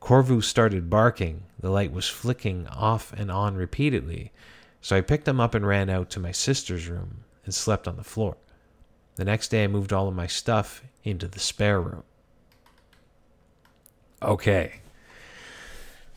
Corvu 0.00 0.42
started 0.42 0.90
barking. 0.90 1.44
The 1.60 1.70
light 1.70 1.92
was 1.92 2.08
flicking 2.08 2.66
off 2.66 3.12
and 3.12 3.30
on 3.30 3.54
repeatedly. 3.54 4.32
So 4.80 4.96
I 4.96 5.02
picked 5.02 5.28
him 5.28 5.38
up 5.38 5.54
and 5.54 5.64
ran 5.64 5.88
out 5.88 6.10
to 6.10 6.20
my 6.20 6.32
sister's 6.32 6.88
room 6.88 7.18
and 7.44 7.54
slept 7.54 7.86
on 7.86 7.96
the 7.96 8.02
floor. 8.02 8.36
The 9.14 9.24
next 9.24 9.46
day, 9.46 9.62
I 9.62 9.68
moved 9.68 9.92
all 9.92 10.08
of 10.08 10.16
my 10.16 10.26
stuff 10.26 10.82
into 11.04 11.28
the 11.28 11.38
spare 11.38 11.80
room. 11.80 12.02
Okay. 14.20 14.80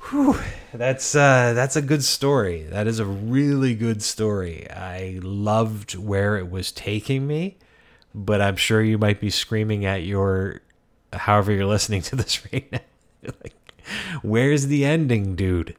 Whew, 0.09 0.39
that's 0.73 1.13
uh, 1.13 1.53
that's 1.53 1.75
a 1.75 1.83
good 1.83 2.03
story. 2.03 2.63
That 2.63 2.87
is 2.87 2.97
a 2.97 3.05
really 3.05 3.75
good 3.75 4.01
story. 4.01 4.67
I 4.71 5.19
loved 5.21 5.95
where 5.95 6.35
it 6.35 6.49
was 6.49 6.71
taking 6.71 7.27
me 7.27 7.59
but 8.25 8.41
I'm 8.41 8.57
sure 8.57 8.81
you 8.81 8.97
might 8.97 9.19
be 9.21 9.29
screaming 9.29 9.85
at 9.85 10.03
your, 10.03 10.61
however 11.13 11.53
you're 11.53 11.65
listening 11.65 12.01
to 12.03 12.15
this 12.17 12.43
right 12.53 12.69
now. 12.71 12.79
like, 13.23 13.55
where's 14.21 14.67
the 14.67 14.85
ending, 14.85 15.35
dude? 15.35 15.75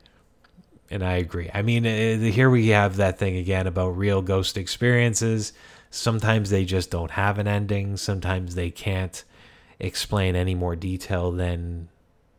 And 0.90 1.04
I 1.04 1.14
agree. 1.14 1.50
I 1.52 1.62
mean, 1.62 1.86
uh, 1.86 2.32
here 2.32 2.50
we 2.50 2.68
have 2.68 2.96
that 2.96 3.18
thing 3.18 3.36
again 3.36 3.66
about 3.66 3.90
real 3.90 4.22
ghost 4.22 4.56
experiences. 4.56 5.52
Sometimes 5.90 6.50
they 6.50 6.64
just 6.64 6.90
don't 6.90 7.12
have 7.12 7.38
an 7.38 7.46
ending. 7.46 7.96
Sometimes 7.96 8.54
they 8.54 8.70
can't 8.70 9.22
explain 9.78 10.34
any 10.34 10.54
more 10.54 10.74
detail 10.74 11.30
than 11.30 11.88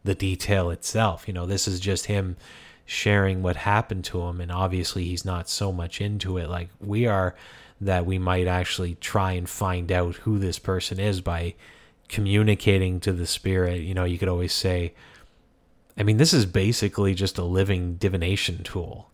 the 0.04 0.16
detail 0.16 0.70
itself. 0.72 1.28
You 1.28 1.34
know, 1.34 1.46
this 1.46 1.68
is 1.68 1.80
just 1.80 2.08
him 2.08 2.38
sharing 2.86 3.42
what 3.44 3.56
happened 3.56 4.04
to 4.06 4.22
him. 4.24 4.42
And 4.42 4.52
obviously, 4.52 5.06
he's 5.06 5.24
not 5.24 5.48
so 5.48 5.72
much 5.72 6.02
into 6.02 6.38
it 6.38 6.50
like 6.50 6.70
we 6.80 7.06
are 7.06 7.36
that 7.82 8.06
we 8.06 8.20
might 8.20 8.48
actually 8.48 8.96
try 8.96 9.34
and 9.34 9.50
find 9.50 9.92
out 9.92 10.16
who 10.18 10.38
this 10.38 10.60
person 10.60 11.00
is 11.00 11.20
by 11.20 11.56
communicating 12.08 13.00
to 13.00 13.12
the 13.12 13.26
spirit. 13.26 13.82
You 13.82 13.96
know, 13.96 14.04
you 14.04 14.20
could 14.20 14.30
always 14.30 14.54
say, 14.54 14.94
I 15.98 16.04
mean, 16.04 16.18
this 16.18 16.34
is 16.34 16.46
basically 16.46 17.16
just 17.16 17.40
a 17.40 17.44
living 17.44 17.96
divination 17.96 18.64
tool. 18.64 19.10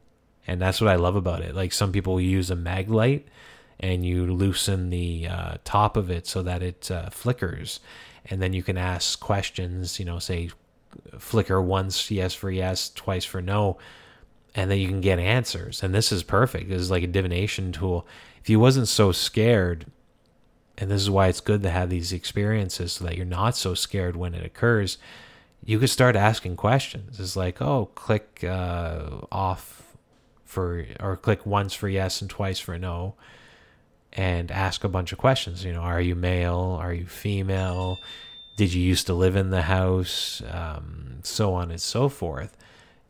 And 0.45 0.61
that's 0.61 0.81
what 0.81 0.89
I 0.89 0.95
love 0.95 1.15
about 1.15 1.41
it. 1.41 1.55
Like 1.55 1.71
some 1.71 1.91
people 1.91 2.19
use 2.19 2.51
a 2.51 2.55
mag 2.55 2.89
light 2.89 3.27
and 3.79 4.05
you 4.05 4.25
loosen 4.25 4.89
the 4.89 5.27
uh, 5.27 5.57
top 5.63 5.95
of 5.97 6.09
it 6.09 6.27
so 6.27 6.43
that 6.43 6.61
it 6.61 6.91
uh, 6.91 7.09
flickers. 7.09 7.79
And 8.25 8.41
then 8.41 8.53
you 8.53 8.63
can 8.63 8.77
ask 8.77 9.19
questions, 9.19 9.99
you 9.99 10.05
know, 10.05 10.19
say 10.19 10.49
flicker 11.19 11.61
once, 11.61 12.11
yes 12.11 12.33
for 12.33 12.49
yes, 12.49 12.89
twice 12.93 13.25
for 13.25 13.41
no. 13.41 13.77
And 14.55 14.71
then 14.71 14.79
you 14.79 14.87
can 14.87 15.01
get 15.01 15.19
answers. 15.19 15.83
And 15.83 15.93
this 15.93 16.11
is 16.11 16.23
perfect. 16.23 16.69
This 16.69 16.81
is 16.81 16.91
like 16.91 17.03
a 17.03 17.07
divination 17.07 17.71
tool 17.71 18.07
if 18.47 18.51
you 18.51 18.61
wasn't 18.61 18.87
so 18.87 19.11
scared, 19.11 19.87
and 20.77 20.89
this 20.89 21.01
is 21.01 21.09
why 21.09 21.27
it's 21.27 21.41
good 21.41 21.63
to 21.63 21.69
have 21.69 21.89
these 21.89 22.13
experiences 22.13 22.93
so 22.93 23.03
that 23.03 23.17
you're 23.17 23.25
not 23.25 23.57
so 23.57 23.73
scared 23.73 24.15
when 24.15 24.33
it 24.33 24.45
occurs, 24.45 24.97
you 25.65 25.77
could 25.79 25.89
start 25.89 26.15
asking 26.15 26.55
questions. 26.55 27.19
It's 27.19 27.35
like, 27.35 27.61
oh, 27.61 27.89
click 27.93 28.45
uh, 28.45 29.17
off 29.33 29.97
for, 30.45 30.85
or 31.01 31.17
click 31.17 31.45
once 31.45 31.73
for 31.73 31.89
yes 31.89 32.21
and 32.21 32.29
twice 32.29 32.57
for 32.57 32.79
no, 32.79 33.15
and 34.13 34.49
ask 34.49 34.85
a 34.85 34.87
bunch 34.87 35.11
of 35.11 35.17
questions. 35.17 35.65
You 35.65 35.73
know, 35.73 35.81
are 35.81 35.99
you 35.99 36.15
male? 36.15 36.79
Are 36.81 36.93
you 36.93 37.05
female? 37.05 37.97
Did 38.55 38.73
you 38.73 38.81
used 38.81 39.07
to 39.07 39.13
live 39.13 39.35
in 39.35 39.49
the 39.49 39.63
house? 39.63 40.41
Um, 40.49 41.19
so 41.23 41.53
on 41.53 41.69
and 41.69 41.81
so 41.81 42.07
forth, 42.07 42.55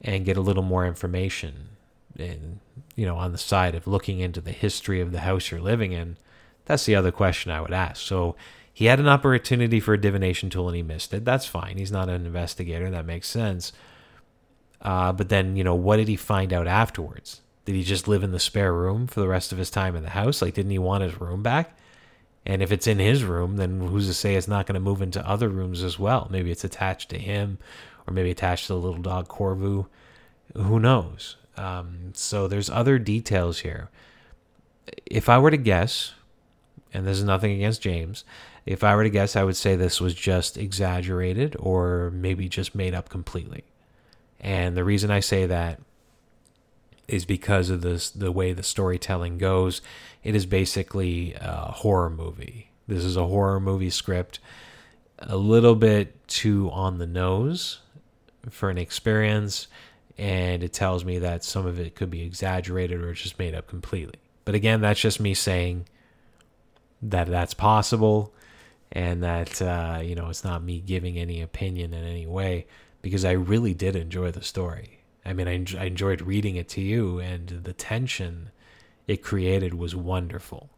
and 0.02 0.26
get 0.26 0.38
a 0.38 0.42
little 0.42 0.64
more 0.64 0.86
information. 0.86 1.70
And 2.18 2.60
you 2.96 3.06
know, 3.06 3.18
on 3.18 3.32
the 3.32 3.38
side 3.38 3.76
of 3.76 3.88
looking 3.88 4.20
into 4.20 4.42
the 4.42 4.52
history 4.52 5.02
of 5.02 5.12
the 5.12 5.22
house 5.22 5.52
you're 5.52 5.62
living 5.62 5.92
in, 5.92 6.18
that's 6.66 6.86
the 6.86 6.96
other 6.96 7.12
question 7.12 7.52
I 7.52 7.62
would 7.62 7.74
ask. 7.74 8.02
So 8.02 8.36
he 8.74 8.86
had 8.86 9.00
an 9.00 9.08
opportunity 9.08 9.80
for 9.80 9.94
a 9.94 10.02
divination 10.02 10.50
tool 10.50 10.68
and 10.68 10.76
he 10.76 10.84
missed 10.84 11.14
it. 11.14 11.26
That's 11.26 11.46
fine. 11.46 11.78
He's 11.78 11.92
not 11.92 12.10
an 12.10 12.26
investigator. 12.26 12.90
That 12.90 13.06
makes 13.06 13.28
sense. 13.28 13.72
Uh, 14.82 15.12
but 15.12 15.30
then, 15.30 15.56
you 15.56 15.64
know, 15.64 15.76
what 15.76 15.98
did 15.98 16.08
he 16.08 16.16
find 16.16 16.54
out 16.54 16.68
afterwards? 16.68 17.42
Did 17.66 17.76
he 17.76 17.84
just 17.84 18.08
live 18.08 18.24
in 18.24 18.32
the 18.32 18.40
spare 18.40 18.74
room 18.74 19.08
for 19.08 19.20
the 19.20 19.28
rest 19.28 19.52
of 19.52 19.58
his 19.58 19.70
time 19.70 19.96
in 19.96 20.04
the 20.04 20.12
house? 20.12 20.42
Like, 20.42 20.54
didn't 20.54 20.72
he 20.72 20.80
want 20.80 21.04
his 21.04 21.20
room 21.20 21.42
back? 21.42 21.78
And 22.46 22.62
if 22.62 22.72
it's 22.72 22.88
in 22.88 23.00
his 23.00 23.24
room, 23.24 23.58
then 23.58 23.82
who's 23.82 24.08
to 24.08 24.14
say 24.14 24.36
it's 24.36 24.48
not 24.48 24.66
going 24.66 24.76
to 24.76 24.80
move 24.80 25.02
into 25.02 25.28
other 25.28 25.50
rooms 25.50 25.84
as 25.84 26.00
well? 26.00 26.28
Maybe 26.32 26.50
it's 26.50 26.64
attached 26.64 27.10
to 27.10 27.18
him, 27.18 27.58
or 28.08 28.14
maybe 28.14 28.32
attached 28.32 28.68
to 28.68 28.74
the 28.74 28.80
little 28.80 29.02
dog 29.02 29.28
Corvu. 29.28 29.88
Who 30.56 30.80
knows? 30.80 31.36
Um, 31.58 32.12
so 32.14 32.48
there's 32.48 32.70
other 32.70 33.00
details 33.00 33.60
here. 33.60 33.90
If 35.06 35.28
I 35.28 35.38
were 35.38 35.52
to 35.52 35.58
guess, 35.58 36.14
and 36.94 37.06
this 37.06 37.18
is 37.18 37.24
nothing 37.24 37.52
against 37.52 37.82
James, 37.82 38.24
if 38.66 38.84
I 38.84 38.96
were 38.96 39.04
to 39.04 39.10
guess, 39.10 39.36
I 39.36 39.44
would 39.44 39.56
say 39.56 39.76
this 39.76 40.00
was 40.00 40.14
just 40.14 40.58
exaggerated 40.58 41.56
or 41.60 42.12
maybe 42.12 42.48
just 42.48 42.76
made 42.76 42.94
up 42.94 43.10
completely. 43.10 43.64
And 44.40 44.78
the 44.78 44.84
reason 44.84 45.10
I 45.10 45.20
say 45.20 45.46
that 45.46 45.80
is 47.08 47.26
because 47.26 47.70
of 47.70 47.82
this 47.82 48.10
the 48.10 48.32
way 48.32 48.54
the 48.54 48.64
storytelling 48.64 49.38
goes. 49.38 49.82
It 50.24 50.36
is 50.36 50.46
basically 50.46 51.34
a 51.40 51.72
horror 51.72 52.10
movie. 52.10 52.70
This 52.88 53.04
is 53.04 53.16
a 53.16 53.28
horror 53.28 53.60
movie 53.60 53.90
script, 53.90 54.40
a 55.20 55.38
little 55.38 55.76
bit 55.76 56.28
too 56.28 56.70
on 56.72 56.98
the 56.98 57.08
nose 57.08 57.80
for 58.50 58.70
an 58.70 58.78
experience 58.78 59.68
and 60.18 60.64
it 60.64 60.74
tells 60.74 61.06
me 61.06 61.20
that 61.20 61.44
some 61.44 61.66
of 61.66 61.80
it 61.80 61.96
could 61.96 62.10
be 62.10 62.24
exaggerated 62.24 63.02
or 63.02 63.14
just 63.14 63.38
made 63.38 63.54
up 63.54 63.68
completely. 63.68 64.16
But 64.46 64.56
again, 64.56 64.82
that's 64.82 65.00
just 65.00 65.20
me 65.20 65.34
saying 65.34 65.86
that 67.02 67.28
that's 67.28 67.54
possible 67.54 68.34
and 68.92 69.22
that 69.22 69.62
uh, 69.62 70.00
you 70.02 70.16
know 70.16 70.30
it's 70.30 70.44
not 70.44 70.64
me 70.64 70.80
giving 70.80 71.18
any 71.18 71.42
opinion 71.42 71.94
in 71.94 72.04
any 72.04 72.26
way 72.26 72.66
because 73.02 73.26
I 73.26 73.34
really 73.34 73.74
did 73.74 73.96
enjoy 73.96 74.32
the 74.32 74.42
story. 74.42 75.00
I 75.26 75.34
mean, 75.34 75.48
I, 75.48 75.54
en- 75.56 75.68
I 75.78 75.86
enjoyed 75.86 76.22
reading 76.22 76.56
it 76.56 76.70
to 76.70 76.82
you, 76.82 77.20
and 77.20 77.50
the 77.50 77.74
tension 77.74 78.52
it 79.08 79.22
created 79.22 79.74
was 79.74 79.96
wonderful. 79.96 80.70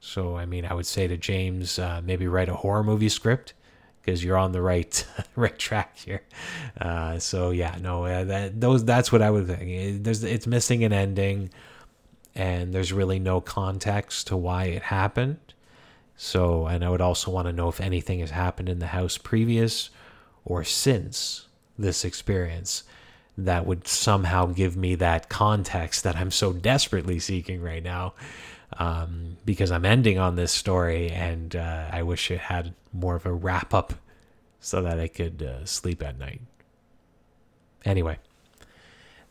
So, 0.00 0.36
I 0.36 0.46
mean, 0.46 0.64
I 0.64 0.74
would 0.74 0.86
say 0.86 1.08
to 1.08 1.16
James, 1.16 1.78
uh, 1.78 2.00
maybe 2.04 2.28
write 2.28 2.48
a 2.48 2.56
horror 2.56 2.84
movie 2.84 3.08
script 3.08 3.54
because 4.08 4.24
you're 4.24 4.38
on 4.38 4.52
the 4.52 4.62
right 4.62 5.06
right 5.36 5.58
track 5.58 5.98
here. 5.98 6.22
Uh, 6.80 7.18
so 7.18 7.50
yeah, 7.50 7.76
no, 7.80 8.06
uh, 8.06 8.24
that 8.24 8.58
those 8.58 8.84
that's 8.84 9.12
what 9.12 9.20
I 9.20 9.30
would 9.30 9.46
think. 9.46 10.02
There's 10.02 10.24
it's 10.24 10.46
missing 10.46 10.82
an 10.82 10.94
ending, 10.94 11.50
and 12.34 12.72
there's 12.72 12.90
really 12.90 13.18
no 13.18 13.42
context 13.42 14.28
to 14.28 14.36
why 14.36 14.64
it 14.64 14.84
happened. 14.84 15.38
So, 16.16 16.66
and 16.66 16.84
I 16.84 16.88
would 16.88 17.02
also 17.02 17.30
want 17.30 17.48
to 17.48 17.52
know 17.52 17.68
if 17.68 17.80
anything 17.80 18.20
has 18.20 18.30
happened 18.30 18.68
in 18.68 18.78
the 18.78 18.88
house 18.88 19.18
previous 19.18 19.90
or 20.44 20.64
since 20.64 21.46
this 21.78 22.04
experience 22.04 22.84
that 23.36 23.66
would 23.66 23.86
somehow 23.86 24.46
give 24.46 24.76
me 24.76 24.96
that 24.96 25.28
context 25.28 26.02
that 26.02 26.16
I'm 26.16 26.32
so 26.32 26.52
desperately 26.52 27.20
seeking 27.20 27.60
right 27.60 27.82
now 27.82 28.14
um, 28.78 29.36
because 29.44 29.70
I'm 29.70 29.84
ending 29.84 30.18
on 30.18 30.36
this 30.36 30.52
story, 30.52 31.10
and 31.10 31.54
uh, 31.54 31.88
I 31.92 32.02
wish 32.02 32.30
it 32.30 32.38
had 32.40 32.74
more 32.92 33.16
of 33.16 33.26
a 33.26 33.32
wrap 33.32 33.74
up 33.74 33.94
so 34.60 34.82
that 34.82 34.98
I 34.98 35.08
could 35.08 35.42
uh, 35.42 35.64
sleep 35.64 36.02
at 36.02 36.18
night. 36.18 36.40
Anyway, 37.84 38.18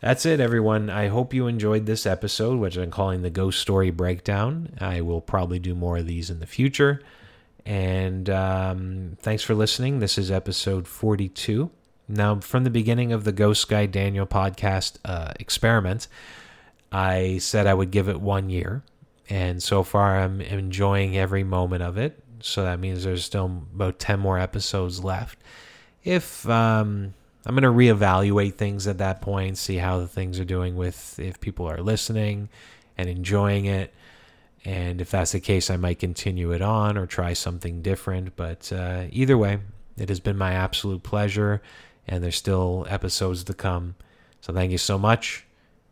that's 0.02 0.26
it, 0.26 0.40
everyone. 0.40 0.90
I 0.90 1.08
hope 1.08 1.34
you 1.34 1.48
enjoyed 1.48 1.86
this 1.86 2.06
episode, 2.06 2.60
which 2.60 2.78
I'm 2.78 2.92
calling 2.92 3.22
the 3.22 3.30
Ghost 3.30 3.60
Story 3.60 3.90
Breakdown. 3.90 4.74
I 4.80 5.02
will 5.02 5.22
probably 5.22 5.60
do 5.60 5.74
more 5.74 5.98
of 5.98 6.08
these 6.08 6.30
in 6.30 6.40
the 6.40 6.46
future. 6.46 7.02
And 7.66 8.30
um, 8.30 9.18
thanks 9.20 9.44
for 9.44 9.56
listening. 9.56 10.00
This 10.00 10.18
is 10.18 10.32
episode 10.32 10.88
42. 10.88 11.70
Now, 12.08 12.40
from 12.40 12.64
the 12.64 12.70
beginning 12.70 13.12
of 13.12 13.26
the 13.26 13.34
Ghost 13.34 13.68
Guy 13.68 13.86
Daniel 13.86 14.26
podcast 14.26 14.98
uh, 15.04 15.34
experiment, 15.40 16.08
I 16.92 17.40
said 17.40 17.68
I 17.68 17.74
would 17.74 17.92
give 17.92 18.08
it 18.08 18.22
one 18.22 18.50
year. 18.50 18.84
And 19.30 19.62
so 19.62 19.84
far, 19.84 20.20
I'm 20.20 20.42
enjoying 20.42 21.18
every 21.18 21.44
moment 21.44 21.84
of 21.84 21.98
it. 21.98 22.24
So 22.40 22.64
that 22.64 22.80
means 22.80 23.04
there's 23.04 23.26
still 23.26 23.46
about 23.46 24.00
10 24.00 24.20
more 24.20 24.40
episodes 24.40 25.04
left. 25.04 25.40
If 26.04 26.48
um, 26.48 27.14
I'm 27.46 27.56
going 27.56 27.64
to 27.64 27.70
reevaluate 27.70 28.56
things 28.56 28.88
at 28.88 29.00
that 29.00 29.22
point, 29.22 29.58
see 29.58 29.78
how 29.78 30.00
the 30.00 30.08
things 30.08 30.40
are 30.40 30.46
doing 30.46 30.76
with 30.76 31.20
if 31.20 31.40
people 31.40 31.66
are 31.66 31.82
listening 31.82 32.50
and 32.98 33.10
enjoying 33.10 33.66
it. 33.66 33.94
And 34.66 35.02
if 35.02 35.12
that's 35.12 35.32
the 35.32 35.40
case, 35.40 35.70
I 35.70 35.78
might 35.78 36.00
continue 36.00 36.52
it 36.52 36.62
on 36.62 36.98
or 36.98 37.06
try 37.06 37.34
something 37.34 37.82
different. 37.82 38.36
But 38.36 38.72
uh, 38.72 39.06
either 39.12 39.38
way, 39.38 39.60
it 39.98 40.10
has 40.10 40.20
been 40.20 40.38
my 40.38 40.54
absolute 40.54 41.04
pleasure, 41.04 41.62
and 42.08 42.24
there's 42.24 42.36
still 42.36 42.86
episodes 42.90 43.44
to 43.46 43.54
come. 43.54 43.96
So 44.42 44.54
thank 44.54 44.72
you 44.72 44.78
so 44.78 44.98
much. 44.98 45.46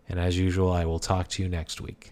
And 0.07 0.19
as 0.19 0.37
usual, 0.37 0.71
I 0.71 0.85
will 0.85 0.99
talk 0.99 1.29
to 1.29 1.43
you 1.43 1.49
next 1.49 1.81
week. 1.81 2.03